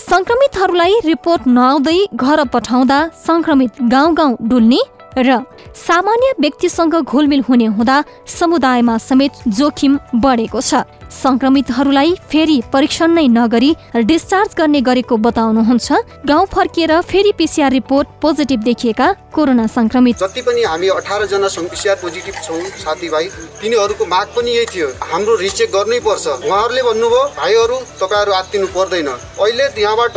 संक्रमितहरूलाई 0.00 1.00
रिपोर्ट 1.04 1.46
नआउँदै 1.48 1.98
घर 2.14 2.44
पठाउँदा 2.44 2.98
संक्रमित 3.26 3.82
गाउँ 3.82 4.14
गाउँ 4.14 4.36
डुल्ने 4.42 4.80
र 5.18 5.38
सामान्य 5.76 6.34
व्यक्तिसँग 6.40 6.94
घुलमिल 6.94 7.40
हुने 7.40 7.66
हुँदा 7.66 8.02
समुदायमा 8.26 8.96
समेत 8.98 9.32
जोखिम 9.48 9.98
बढेको 10.14 10.60
छ। 10.60 10.74
संक्रमितहरूलाई 11.14 12.14
फेरि 12.30 12.60
परीक्षण 12.72 13.10
नै 13.12 13.26
नगरी 13.30 13.70
डिस्चार्ज 14.04 14.54
गर्ने 14.58 14.80
गरेको 14.80 15.16
बताउनुहुन्छ। 15.26 15.92
गाउँ 16.26 16.46
फर्किएर 16.54 17.00
फेरि 17.02 17.32
पिसिआर 17.38 17.70
रिपोर्ट 17.72 18.08
पोजिटिभ 18.22 18.60
देखिएका 18.62 19.12
कोरोना 19.34 19.66
संक्रमित। 19.68 20.18
जति 20.18 20.42
पनि 20.42 20.62
हामी 20.64 20.88
अठार 20.96 21.26
जना 21.26 21.48
पिसिआर 21.64 21.96
पोजिटिभ 22.02 22.34
छौँ 22.44 22.62
साथीभाइ 22.82 23.28
तिनीहरूको 23.60 24.04
माग 24.06 24.26
पनि 24.36 24.50
यही 24.50 24.66
थियो। 24.66 24.88
हाम्रो 25.04 25.36
रिचेक 25.36 25.70
गर्नै 25.72 26.00
पर्छ। 26.00 26.26
उहाँहरूले 26.42 26.82
भन्नुभयो 26.82 27.22
भाइहरू 27.38 27.78
तपाईँहरू 28.00 28.32
आत्तिनु 28.32 28.66
पर्दैन। 28.74 29.08
अहिले 29.08 29.64
यहाँबाट 29.82 30.16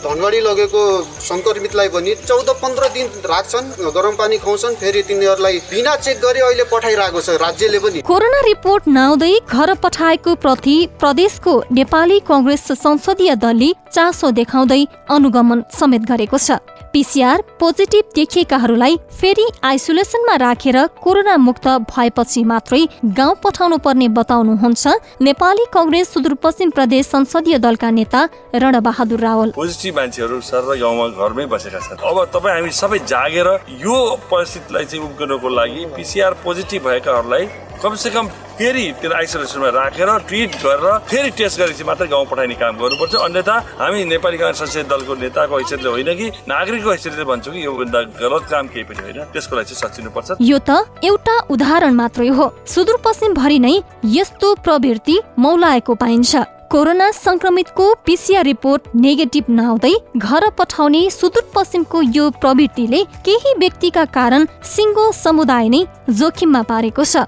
धनगढी 0.00 0.40
लगेको 0.40 0.82
सङ्क्रमितलाई 1.20 1.88
पनि 1.94 2.14
चौध 2.24 2.48
पन्ध्र 2.60 2.88
दिन 2.88 3.06
राख्छन् 3.30 3.66
गरम 3.92 4.14
पानी 4.16 4.36
खुवाउँछन् 4.38 4.78
फेरि 4.80 5.02
तिनीहरूलाई 5.08 5.58
बिना 5.70 5.96
चेक 5.96 6.16
गरी 6.20 6.40
अहिले 6.40 6.64
पठाइरहेको 6.72 7.20
छ 7.20 7.36
राज्यले 7.36 7.78
पनि। 7.84 8.00
कोरोना 8.08 8.40
रिपोर्ट 8.46 8.88
नआउँदै 8.88 9.32
घर 9.44 9.74
पठाएको 9.84 10.29
प्रति 10.36 10.76
प्रदेशको 11.00 11.52
नेपाली 11.72 12.18
कङ्ग्रेस 12.26 12.66
संसदीय 12.78 13.34
दलले 13.36 13.72
चासो 13.92 14.30
देखाउँदै 14.30 14.84
अनुगमन 15.10 15.64
समेत 15.70 16.02
गरेको 16.02 16.38
छ। 16.38 16.58
पिसिआर 16.92 17.42
पोजिटिभ 17.60 18.04
देखिएकाहरूलाई 18.14 18.96
फेरि 19.20 19.46
आइसोलेसनमा 19.64 20.34
राखेर 20.36 20.76
कोरोना 21.02 21.36
मुक्त 21.38 21.68
भएपछि 21.86 22.42
मात्रै 22.44 22.82
गाउँ 23.14 23.34
पठाउनु 23.44 23.78
पर्ने 23.78 24.08
बताउनुहुन्छ 24.10 24.86
नेपाली 25.22 25.64
कङ्ग्रेस 25.72 26.12
सुदूरपश्चिम 26.14 26.70
प्रदेश 26.70 27.06
संसदीय 27.06 27.58
दलका 27.58 27.90
नेता 27.90 28.20
रणबहादुर 28.54 29.20
रावल। 29.20 29.50
पोजिटिभ 29.54 29.96
मान्छेहरू 29.96 30.40
सर 30.42 30.66
गाउँमा 30.74 31.06
घरमै 31.14 31.46
बसेका 31.46 31.78
छन्। 31.78 32.02
अब 32.02 32.18
तपाईँ 32.34 32.54
हामी 32.58 32.70
सबै 32.74 32.98
जागेर 33.06 33.48
यो 33.86 33.96
परिस्थितिलाई 34.26 34.84
चाहिँ 34.84 35.04
उब्किनको 35.06 35.48
लागि 35.48 35.86
पिसिआर 35.96 36.32
पोजिटिभ 36.42 36.82
भएकाहरूलाई 36.82 37.46
कमसेकम 37.82 38.26
फेरि 38.60 38.82
त्यो 39.00 39.10
आइसोलेसनमा 39.16 39.68
राखेर 39.72 40.10
ट्रिट 40.28 40.56
गरेर 40.60 40.98
फेरि 41.08 41.30
टेस्ट 41.32 41.60
गरेपछि 41.60 41.84
मात्रै 41.88 42.08
गाउँ 42.12 42.26
पठाइने 42.28 42.54
काम 42.60 42.76
गर्नुपर्छ। 42.76 43.14
अन्यथा 43.16 43.56
हामी 43.80 44.04
नेपाली 44.04 44.36
काङ्ग्रेस 44.36 44.60
संसदीय 44.60 44.84
दलको 44.84 45.14
नेताको 45.16 45.56
हैसियतले 45.56 45.88
होइन 45.88 46.10
कि 46.20 46.26
नागरिकको 46.44 46.90
हैसियतले 46.90 47.24
भन्छु 47.24 47.50
कि 47.52 47.64
योभन्दा 47.64 48.00
गलत 48.20 48.44
काम 48.52 48.66
केही 48.68 48.84
पनि 48.84 49.00
होइन। 49.00 49.32
त्यसको 49.32 49.56
लागि 49.56 49.72
चाहिँ 49.72 49.80
सचिनुपर्छ। 49.80 50.28
यो 50.44 50.58
त 50.60 50.70
एउटा 51.00 51.36
उदाहरण 51.48 51.92
मात्रै 51.96 52.28
हो। 52.28 52.52
सुदूरपश्चिम 52.68 53.34
भरि 53.34 53.58
नै 53.64 53.74
यस्तो 54.04 54.54
प्रवृत्ति 54.60 55.16
मौलाएको 55.40 55.94
पाइन्छ। 55.96 56.59
कोरोना 56.70 57.10
संक्रमितको 57.10 57.84
पिसिआर 58.06 58.44
रिपोर्ट 58.44 58.82
नेगेटिभ 58.94 59.44
नआउँदै 59.50 59.92
घर 60.16 60.48
पठाउने 60.58 61.00
सुदूरपश्चिमको 61.10 62.02
यो 62.16 62.28
प्रवृत्तिले 62.40 63.02
केही 63.26 63.54
व्यक्तिका 63.58 64.04
कारण 64.16 64.46
सिङ्गो 64.74 65.06
समुदाय 65.14 65.68
नै 65.68 65.80
जोखिममा 66.20 66.62
पारेको 66.70 67.04
छ। 67.04 67.24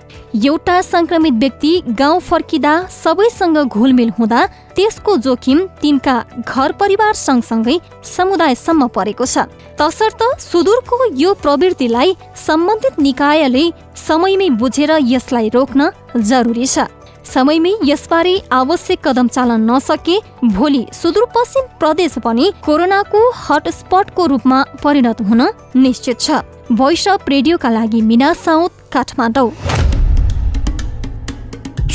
एउटा 0.47 0.77
संक्रमित 0.83 1.43
व्यक्ति 1.43 1.73
गाउँ 1.99 2.21
फर्किँदा 2.29 2.77
सबैसँग 2.93 3.59
घुलमिल 3.67 4.11
हुँदा 4.19 4.47
त्यसको 4.77 5.17
जोखिम 5.27 5.67
तिनका 5.83 6.17
घर 6.47 6.73
परिवार 6.79 7.13
सँगसँगै 7.25 7.79
समुदायसम्म 8.15 8.87
परेको 8.95 9.27
छ। 9.27 9.51
तसर्थ 9.75 10.23
सुदूरको 10.47 11.05
यो 11.19 11.35
प्रवृत्तिलाई 11.43 12.17
सम्बन्धित 12.47 13.05
निकायले 13.11 13.71
समयमै 14.07 14.51
बुझेर 14.63 14.99
यसलाई 15.11 15.49
रोक्न 15.51 15.91
जरुरी 16.31 16.67
छ। 16.67 16.87
समयमै 17.35 17.71
यसबारे 17.85 18.35
आवश्यक 18.53 18.99
कदम 19.05 19.29
चालन 19.29 19.61
नसके 19.71 20.17
भोलि 20.57 20.83
सुदूरपश्चिम 20.93 21.65
प्रदेश 21.81 22.15
पनि 22.25 22.53
कोरोनाको 22.65 23.21
हटस्पटको 23.41 24.27
रूपमा 24.33 24.59
परिणत 24.83 25.21
हुन 25.29 25.43
निश्चित 25.77 26.21
छ। 26.21 26.43
भोइस 26.73 27.09
अफ 27.09 27.29
रेडियोका 27.29 27.71
लागि 27.71 28.01
मिना 28.11 28.33
साउथ 28.37 28.73
काठमाडौँ। 28.93 29.51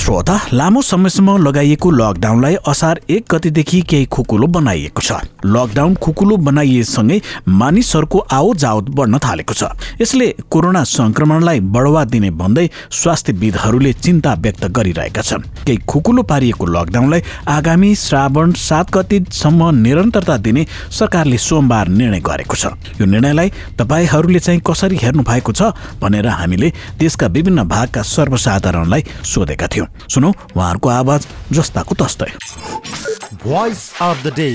श्रोता 0.08 0.36
लामो 0.54 0.82
समयसम्म 0.82 1.36
लगाइएको 1.38 1.90
लकडाउनलाई 1.92 2.56
असार 2.68 3.00
एक 3.10 3.24
गतिदेखि 3.32 3.80
केही 3.92 4.06
खुकुलो 4.08 4.48
बनाइएको 4.48 5.02
छ। 5.04 5.12
लकडाउन 5.46 5.96
खुकुलो 6.00 6.36
बनाइएसँगै 6.48 7.20
मानिसहरूको 7.52 8.20
आवत 8.32 8.58
जावत 8.58 8.90
बढ्न 8.96 9.18
थालेको 9.20 9.54
छ। 9.54 9.64
यसले 10.02 10.28
कोरोना 10.48 10.84
संक्रमणलाई 10.88 11.60
बढावा 11.60 12.04
दिने 12.08 12.30
भन्दै 12.40 12.68
स्वास्थ्यविदहरूले 12.92 13.92
चिन्ता 14.00 14.34
व्यक्त 14.40 14.66
गरिरहेका 14.72 15.22
छन्। 15.22 15.44
केही 15.68 15.78
खुकुलो 15.84 16.24
पारिएको 16.24 16.66
लकडाउनलाई 16.66 17.22
आगामी 17.52 17.92
श्रावण 17.98 18.52
सात 18.56 18.96
गतिसम्म 18.96 19.70
निरन्तरता 19.76 20.38
दिने 20.40 20.66
सरकारले 21.00 21.38
सोमबार 21.38 21.88
निर्णय 22.00 22.24
गरेको 22.24 22.56
छ। 22.56 22.72
यो 22.96 23.06
निर्णयलाई 23.06 23.76
तपाईँहरूले 23.76 24.40
चाहिँ 24.40 24.62
कसरी 24.64 25.04
हेर्नु 25.04 25.28
भएको 25.28 25.52
छ 25.52 25.76
भनेर 26.00 26.28
हामीले 26.32 26.72
देशका 26.96 27.28
विभिन्न 27.28 27.68
भागका 27.68 28.02
सर्वसाधारणलाई 28.08 29.04
सोधेका 29.36 29.68
थियौँ। 29.68 29.88
सुनौ 30.10 30.30
उहाँहरूको 30.30 30.90
आवाज 30.90 31.28
जस्ताको 31.52 31.96
तस्तै। 31.96 32.32
भोइस 33.44 33.82
अफ 34.02 34.24
द 34.24 34.34
डे 34.36 34.50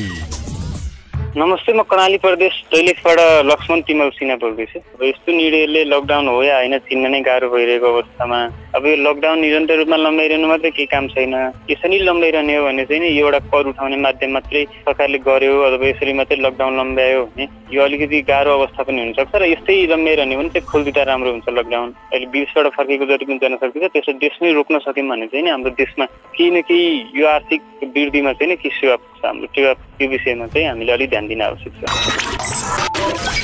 नमस्ते 1.37 1.73
म 1.73 1.83
कर्णाली 1.89 2.17
प्रदेश 2.21 2.55
दैलेखबाट 2.73 3.19
लक्ष्मण 3.49 3.81
तिमल 3.89 4.09
सिन्हा 4.13 4.35
बोल्दैछु। 4.37 4.79
अब 4.79 5.03
यस्तो 5.03 5.33
निर्णयले 5.33 5.85
लकडाउन 5.89 6.29
हो 6.29 6.43
या 6.45 6.57
होइन 6.57 6.77
चिन्न 6.85 7.09
नै 7.09 7.21
गाह्रो 7.25 7.49
भइरहेको 7.49 7.87
अवस्थामा 7.89 8.41
अब 8.77 8.87
यो 8.87 8.97
लकडाउन 9.01 9.41
निरन्तर 9.41 9.77
रूपमा 9.81 9.97
लम्बाइरहनु 9.97 10.49
मात्रै 10.53 10.71
केही 10.77 10.87
काम 10.93 11.09
छैन। 11.09 11.35
यसरी 11.73 11.99
लम्बाइरहने 12.05 12.57
हो 12.57 12.65
भने 12.69 12.85
चाहिँ 12.85 13.01
नि 13.01 13.09
एउटा 13.17 13.39
कर 13.49 13.67
उठाउने 13.73 13.97
माध्यम 13.97 14.31
मात्रै 14.37 14.65
सरकारले 14.85 15.19
गर्यो 15.25 15.55
अथवा 15.73 15.89
यसरी 15.89 16.13
मात्रै 16.21 16.37
लकडाउन 16.45 16.77
लम्ब्यायो 16.81 17.25
भने 17.25 17.49
यो 17.73 17.81
अलिकति 17.81 18.21
गाह्रो 18.29 18.53
अवस्था 18.53 18.83
पनि 18.85 19.01
हुनसक्छ 19.01 19.33
र 19.33 19.49
यस्तै 19.57 19.79
लम्ब्याइरहने 19.89 20.37
भने 20.37 20.49
चाहिँ 20.53 20.69
खोलिदिँदा 20.69 21.03
राम्रो 21.09 21.33
हुन्छ 21.33 21.49
लकडाउन 21.49 21.89
अहिले 22.13 22.27
विदेशबाट 22.29 22.67
फर्केको 22.77 23.09
जति 23.09 23.25
पनि 23.25 23.39
जनशक्ति 23.41 23.81
छ 23.81 23.89
त्यसलाई 23.97 24.21
देशमै 24.21 24.53
रोक्न 24.61 24.85
सक्यौँ 24.85 25.09
भने 25.09 25.27
चाहिँ 25.33 25.45
नि 25.49 25.51
हाम्रो 25.57 25.73
देशमा 25.81 26.05
केही 26.37 26.51
न 26.53 26.61
केही 26.69 26.87
यो 27.17 27.27
आर्थिक 27.33 27.61
वृद्धिमा 27.97 28.33
चाहिँ 28.37 28.53
नि 28.53 28.57
केही 28.61 28.77
सेवा 28.81 28.97
हाम्रो 29.23 29.47
टेवा 29.55 29.73
त्यो 29.95 30.09
विषयमा 30.09 30.49
चाहिँ 30.49 30.67
हामीले 30.67 30.93
अलिक 30.93 31.11
ध्यान 31.11 31.29
दिन 31.29 31.43
आवश्यक 31.43 31.73
छ 31.79 31.81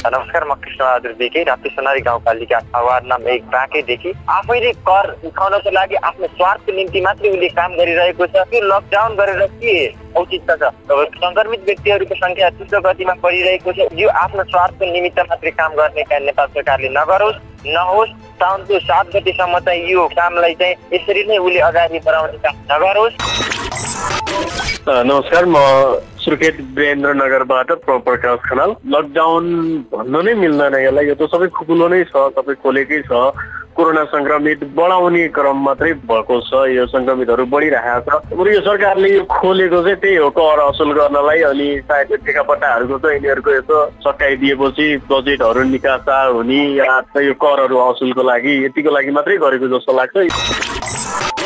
नमस्कार 0.07 0.45
म 0.45 0.57
कृष्णबहादुर 0.57 1.15
बेके 1.15 1.45
राप्ती 1.45 1.71
सोनारी 1.71 2.01
गाउँपालिका 2.01 2.59
वार्ड 2.77 3.07
नम्बर 3.07 3.31
एक 3.31 3.49
बाँकेदेखि 3.49 4.13
आफैले 4.31 4.73
कर 4.83 5.17
उठाउनको 5.25 5.71
लागि 5.71 5.95
आफ्नो 6.03 6.29
स्वार्थको 6.29 6.73
निम्ति 6.73 7.01
मात्रै 7.01 7.31
उसले 7.31 7.49
काम 7.55 7.75
गरिरहेको 7.75 8.27
छ 8.27 8.37
त्यो 8.49 8.65
लकडाउन 8.65 9.17
गरेर 9.17 9.47
के 9.57 9.95
औचित्य 10.15 10.57
छ 10.57 10.63
सङ्क्रमित 11.17 11.61
व्यक्तिहरूको 11.67 12.17
सङ्ख्या 12.17 12.53
द्रुत 12.53 12.87
गतिमा 12.87 13.15
बढिरहेको 13.21 13.73
छ 13.73 13.79
यो 13.97 14.09
आफ्नो 14.19 14.43
स्वार्थको 14.47 14.89
निमित्त 14.89 15.19
मात्रै 15.27 15.53
काम 15.59 15.75
गर्ने 15.75 16.05
काम 16.05 16.25
नेपाल 16.25 16.47
सरकारले 16.55 16.89
नगरोस् 16.93 17.69
नहोस् 17.69 18.17
साउनको 18.39 18.79
सात 18.83 19.07
गतिसम्म 19.15 19.61
चाहिँ 19.61 19.89
यो 19.89 20.07
कामलाई 20.15 20.57
चाहिँ 20.57 20.75
यसरी 20.93 21.25
नै 21.25 21.41
उसले 21.41 21.61
अगाडि 21.67 22.01
बढाउने 22.01 22.39
काम 22.41 22.55
नगरोस् 22.73 23.15
नमस्कार 24.87 25.45
म 25.45 25.57
सुर्खेत 26.23 26.57
वीरेन्द्रनगरबाट 26.77 27.71
प्रकाश 27.87 28.39
खनाल। 28.49 28.71
लकडाउन 28.95 29.47
भन्नु 29.93 30.21
नै 30.23 30.35
मिल्दैन 30.35 30.75
यसलाई 30.75 31.07
यो 31.07 31.15
त 31.15 31.29
सबै 31.33 31.49
खुकुलो 31.57 31.89
नै 31.89 32.03
छ 32.11 32.23
सबै 32.37 32.55
खोलेकै 32.63 33.01
छ। 33.09 33.13
कोरोना 33.79 34.05
सङ्क्रमित 34.13 34.63
बढाउने 34.79 35.27
क्रम 35.35 35.59
मात्रै 35.65 35.93
भएको 36.11 36.39
छ 36.47 36.63
यो 36.75 36.87
सङ्क्रमितहरू 36.95 37.45
बढिरहेको 37.55 38.19
छ। 38.23 38.39
बरु 38.39 38.51
यो 38.55 38.61
सरकारले 38.69 39.09
यो 39.15 39.23
खोलेको 39.35 39.83
चाहिँ 39.83 40.01
त्यही 40.03 40.17
हो 40.17 40.31
कर 40.39 40.63
असुल 40.67 40.93
गर्नलाई 40.99 41.43
अनि 41.51 41.69
सायद 41.91 42.15
ठेकापट्टाहरूको 42.27 42.99
चाहिँ 42.99 43.17
यिनीहरूको 43.19 43.51
यसो 43.59 43.77
सकाइदिएपछि 44.07 44.89
बजेटहरू 45.11 45.63
निकासा 45.75 46.23
हुने 46.39 46.63
या 46.79 47.01
यो 47.29 47.35
करहरू 47.45 47.77
असुलको 47.89 48.23
लागि 48.31 48.65
यतिको 48.65 48.91
लागि 48.99 49.11
मात्रै 49.19 49.37
गरेको 49.47 49.75
जस्तो 49.77 49.97
लाग्छ। 50.01 50.98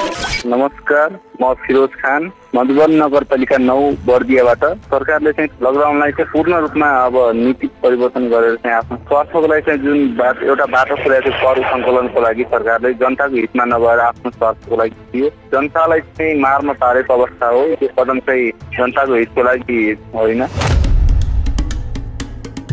नमस्कार 0.03 1.19
म 1.41 1.53
फिरोज 1.63 1.91
खान 1.99 2.31
मधुबन 2.55 2.93
नगरपालिका 3.03 3.57
नौ 3.59 3.79
बर्दियाबाट 4.07 4.65
सरकारले 4.91 5.33
चाहिँ 5.33 5.51
लकडाउनलाई 5.63 6.13
चाहिँ 6.13 6.31
पूर्ण 6.33 6.59
रूपमा 6.65 6.89
अब 7.05 7.17
नीति 7.37 7.67
परिवर्तन 7.83 8.29
गरेर 8.31 8.57
चाहिँ 8.65 8.77
आफ्नो 8.77 8.97
स्वास्थ्यको 8.97 9.47
लागि 9.47 9.63
चाहिँ 9.67 9.81
जुन 9.85 10.17
बाटो 10.17 10.47
एउटा 10.47 10.67
बाटो 10.75 10.97
पुर्याएको 11.03 11.31
कर 11.43 11.63
सङ्कलनको 11.71 12.21
लागि 12.21 12.45
सरकारले 12.55 12.93
जनताको 13.03 13.37
हितमा 13.37 13.65
नभएर 13.75 14.01
आफ्नो 14.11 14.31
स्वास्थ्यको 14.31 14.77
लागि 14.83 14.97
दियो। 15.13 15.29
जनतालाई 15.55 16.01
चाहिँ 16.19 16.41
मारमा 16.41 16.73
पारेको 16.83 17.15
अवस्था 17.15 17.49
हो 17.55 17.63
त्यो 17.75 17.89
कदम 17.99 18.19
चाहिँ 18.27 18.51
जनताको 18.79 19.15
हितको 19.15 19.43
लागि 19.43 19.81
होइन। 20.15 20.43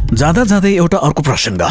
जाँदा 0.09 0.43
जाँदै 0.43 0.71
एउटा 0.73 0.97
अर्को 0.97 1.21
प्रसङ्ग 1.21 1.61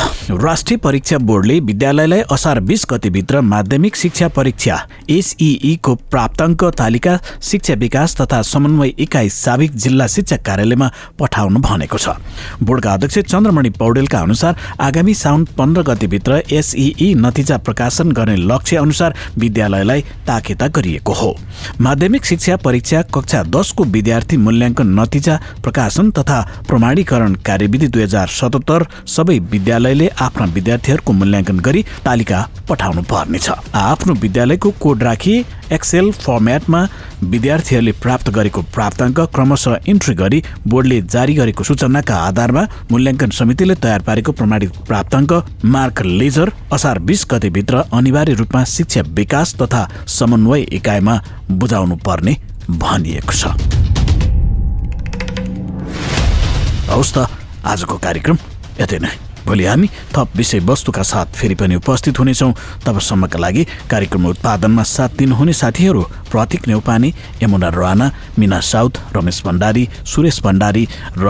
राष्ट्रिय 0.42 0.76
परीक्षा 0.78 1.18
बोर्डले 1.18 1.58
विद्यालयलाई 1.60 2.20
असार 2.32 2.58
बिस 2.62 2.84
गतिभित्र 2.90 3.40
माध्यमिक 3.42 3.96
शिक्षा 3.96 4.28
परीक्षा 4.36 4.76
एसईईको 5.10 5.94
प्राप्ताङ्क 6.10 6.64
तालिका 6.78 7.16
शिक्षा 7.42 7.74
विकास 7.74 8.14
तथा 8.20 8.40
समन्वय 8.50 8.92
इकाइ 8.96 9.28
साबिक 9.28 9.74
जिल्ला 9.74 10.06
शिक्षा 10.06 10.36
कार्यालयमा 10.46 10.90
पठाउनु 11.18 11.60
भनेको 11.60 11.98
छ। 11.98 12.14
बोर्डका 12.62 12.92
अध्यक्ष 12.92 13.18
चन्द्रमणि 13.26 13.70
पौडेलका 13.74 14.20
अनुसार 14.20 14.54
आगामी 14.86 15.14
साउन 15.14 15.44
पन्ध्र 15.58 15.82
गतिभित्र 15.90 16.42
एसईई 16.52 17.12
नतिजा 17.18 17.56
प्रकाशन 17.66 18.12
गर्ने 18.12 18.36
लक्ष्य 18.46 18.76
अनुसार 18.76 19.14
विद्यालयलाई 19.36 20.00
ताकेता 20.30 20.66
गरिएको 20.78 21.12
हो। 21.12 21.34
माध्यमिक 21.80 22.24
शिक्षा 22.24 22.56
परीक्षा 22.62 23.02
कक्षा 23.14 23.42
दसको 23.50 23.84
विद्यार्थी 23.98 24.36
मूल्याङ्कन 24.46 24.94
नतिजा 25.00 25.36
प्रकाशन 25.64 26.10
तथा 26.18 26.40
प्रमाणीकरण 26.68 27.34
कार्यविधि 27.42 27.88
दुई 27.88 28.02
हजार 28.02 28.26
सतहत्तर 28.28 28.80
सबै 29.16 29.38
विद्यालयले 29.52 30.06
आफ्ना 30.26 30.44
विद्यार्थीहरूको 30.56 31.12
मूल्याङ्कन 31.20 31.58
गरी 31.66 31.80
तालिका 32.06 32.38
पठाउनु 32.68 33.02
पर्नेछ। 33.12 33.46
आफ्नो 33.74 34.12
विद्यालयको 34.24 34.68
कोड 34.80 35.02
राखी 35.02 35.36
एक्सेल 35.72 36.06
फर्मेटमा 36.24 36.80
विद्यार्थीहरूले 37.32 37.92
प्राप्त 38.02 38.26
गरेको 38.36 38.60
प्राप्ताङ्क 38.74 39.18
क्रमशः 39.34 39.74
इन्ट्री 39.92 40.14
गरी 40.14 40.38
बोर्डले 40.66 40.98
जारी 41.14 41.34
गरेको 41.34 41.62
सूचनाका 41.64 42.14
आधारमा 42.28 42.62
मूल्याङ्कन 42.92 43.30
समितिले 43.38 43.74
तयार 43.84 44.02
पारेको 44.08 44.32
प्रमाणित 44.32 44.70
प्राप्ताङ्क 44.88 45.32
मार्क 45.74 46.02
लेजर 46.20 46.48
असार 46.72 46.98
बिस 47.08 47.26
गतेभित्र 47.30 47.74
अनिवार्य 47.98 48.34
रूपमा 48.40 48.62
शिक्षा 48.74 49.02
विकास 49.18 49.54
तथा 49.62 49.82
समन्वय 50.18 50.62
इकाइमा 50.78 51.14
बुझाउनु 51.50 51.96
पर्ने 52.06 52.36
भनिएको 52.70 53.32
छ। 53.32 53.42
आजको 57.68 57.96
कार्यक्रम 57.98 58.38
यति 58.80 58.98
नै। 58.98 59.12
भोलि 59.46 59.64
हामी 59.64 59.88
थप 60.12 60.36
विषयवस्तुका 60.36 61.02
साथ 61.02 61.26
फेरि 61.36 61.54
पनि 61.54 61.74
उपस्थित 61.74 62.18
हुनेछौँ। 62.18 62.52
तबसम्मका 62.84 63.38
लागि 63.38 63.64
कार्यक्रम 63.90 64.26
उत्पादनमा 64.26 64.82
साथ 64.84 65.16
दिनुहुने 65.18 65.52
साथीहरू 65.52 66.02
प्रतीक 66.28 66.68
नेउपाने 66.68 67.12
यमुना 67.42 67.68
राणा 67.72 68.10
मिना 68.38 68.60
साउथ 68.62 69.16
रमेश 69.16 69.42
भण्डारी 69.46 69.88
सुरेश 70.04 70.40
भण्डारी 70.44 70.84
र 71.18 71.28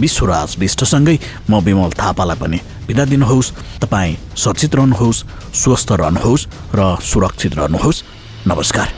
विश्वराज 0.00 0.56
विष्टसँगै 0.58 1.18
म 1.50 1.60
विमल 1.60 1.90
थापालाई 2.00 2.36
पनि 2.40 2.58
बिदा 2.86 3.04
दिनुहोस्। 3.04 3.52
तपाईँ 3.82 4.16
सचेत 4.36 4.74
रहनुहोस् 4.74 5.24
स्वस्थ 5.54 5.92
रहनुहोस् 5.92 6.48
र 6.74 6.96
सुरक्षित 7.02 7.54
रहनुहोस्। 7.58 8.02
नमस्कार। 8.46 8.88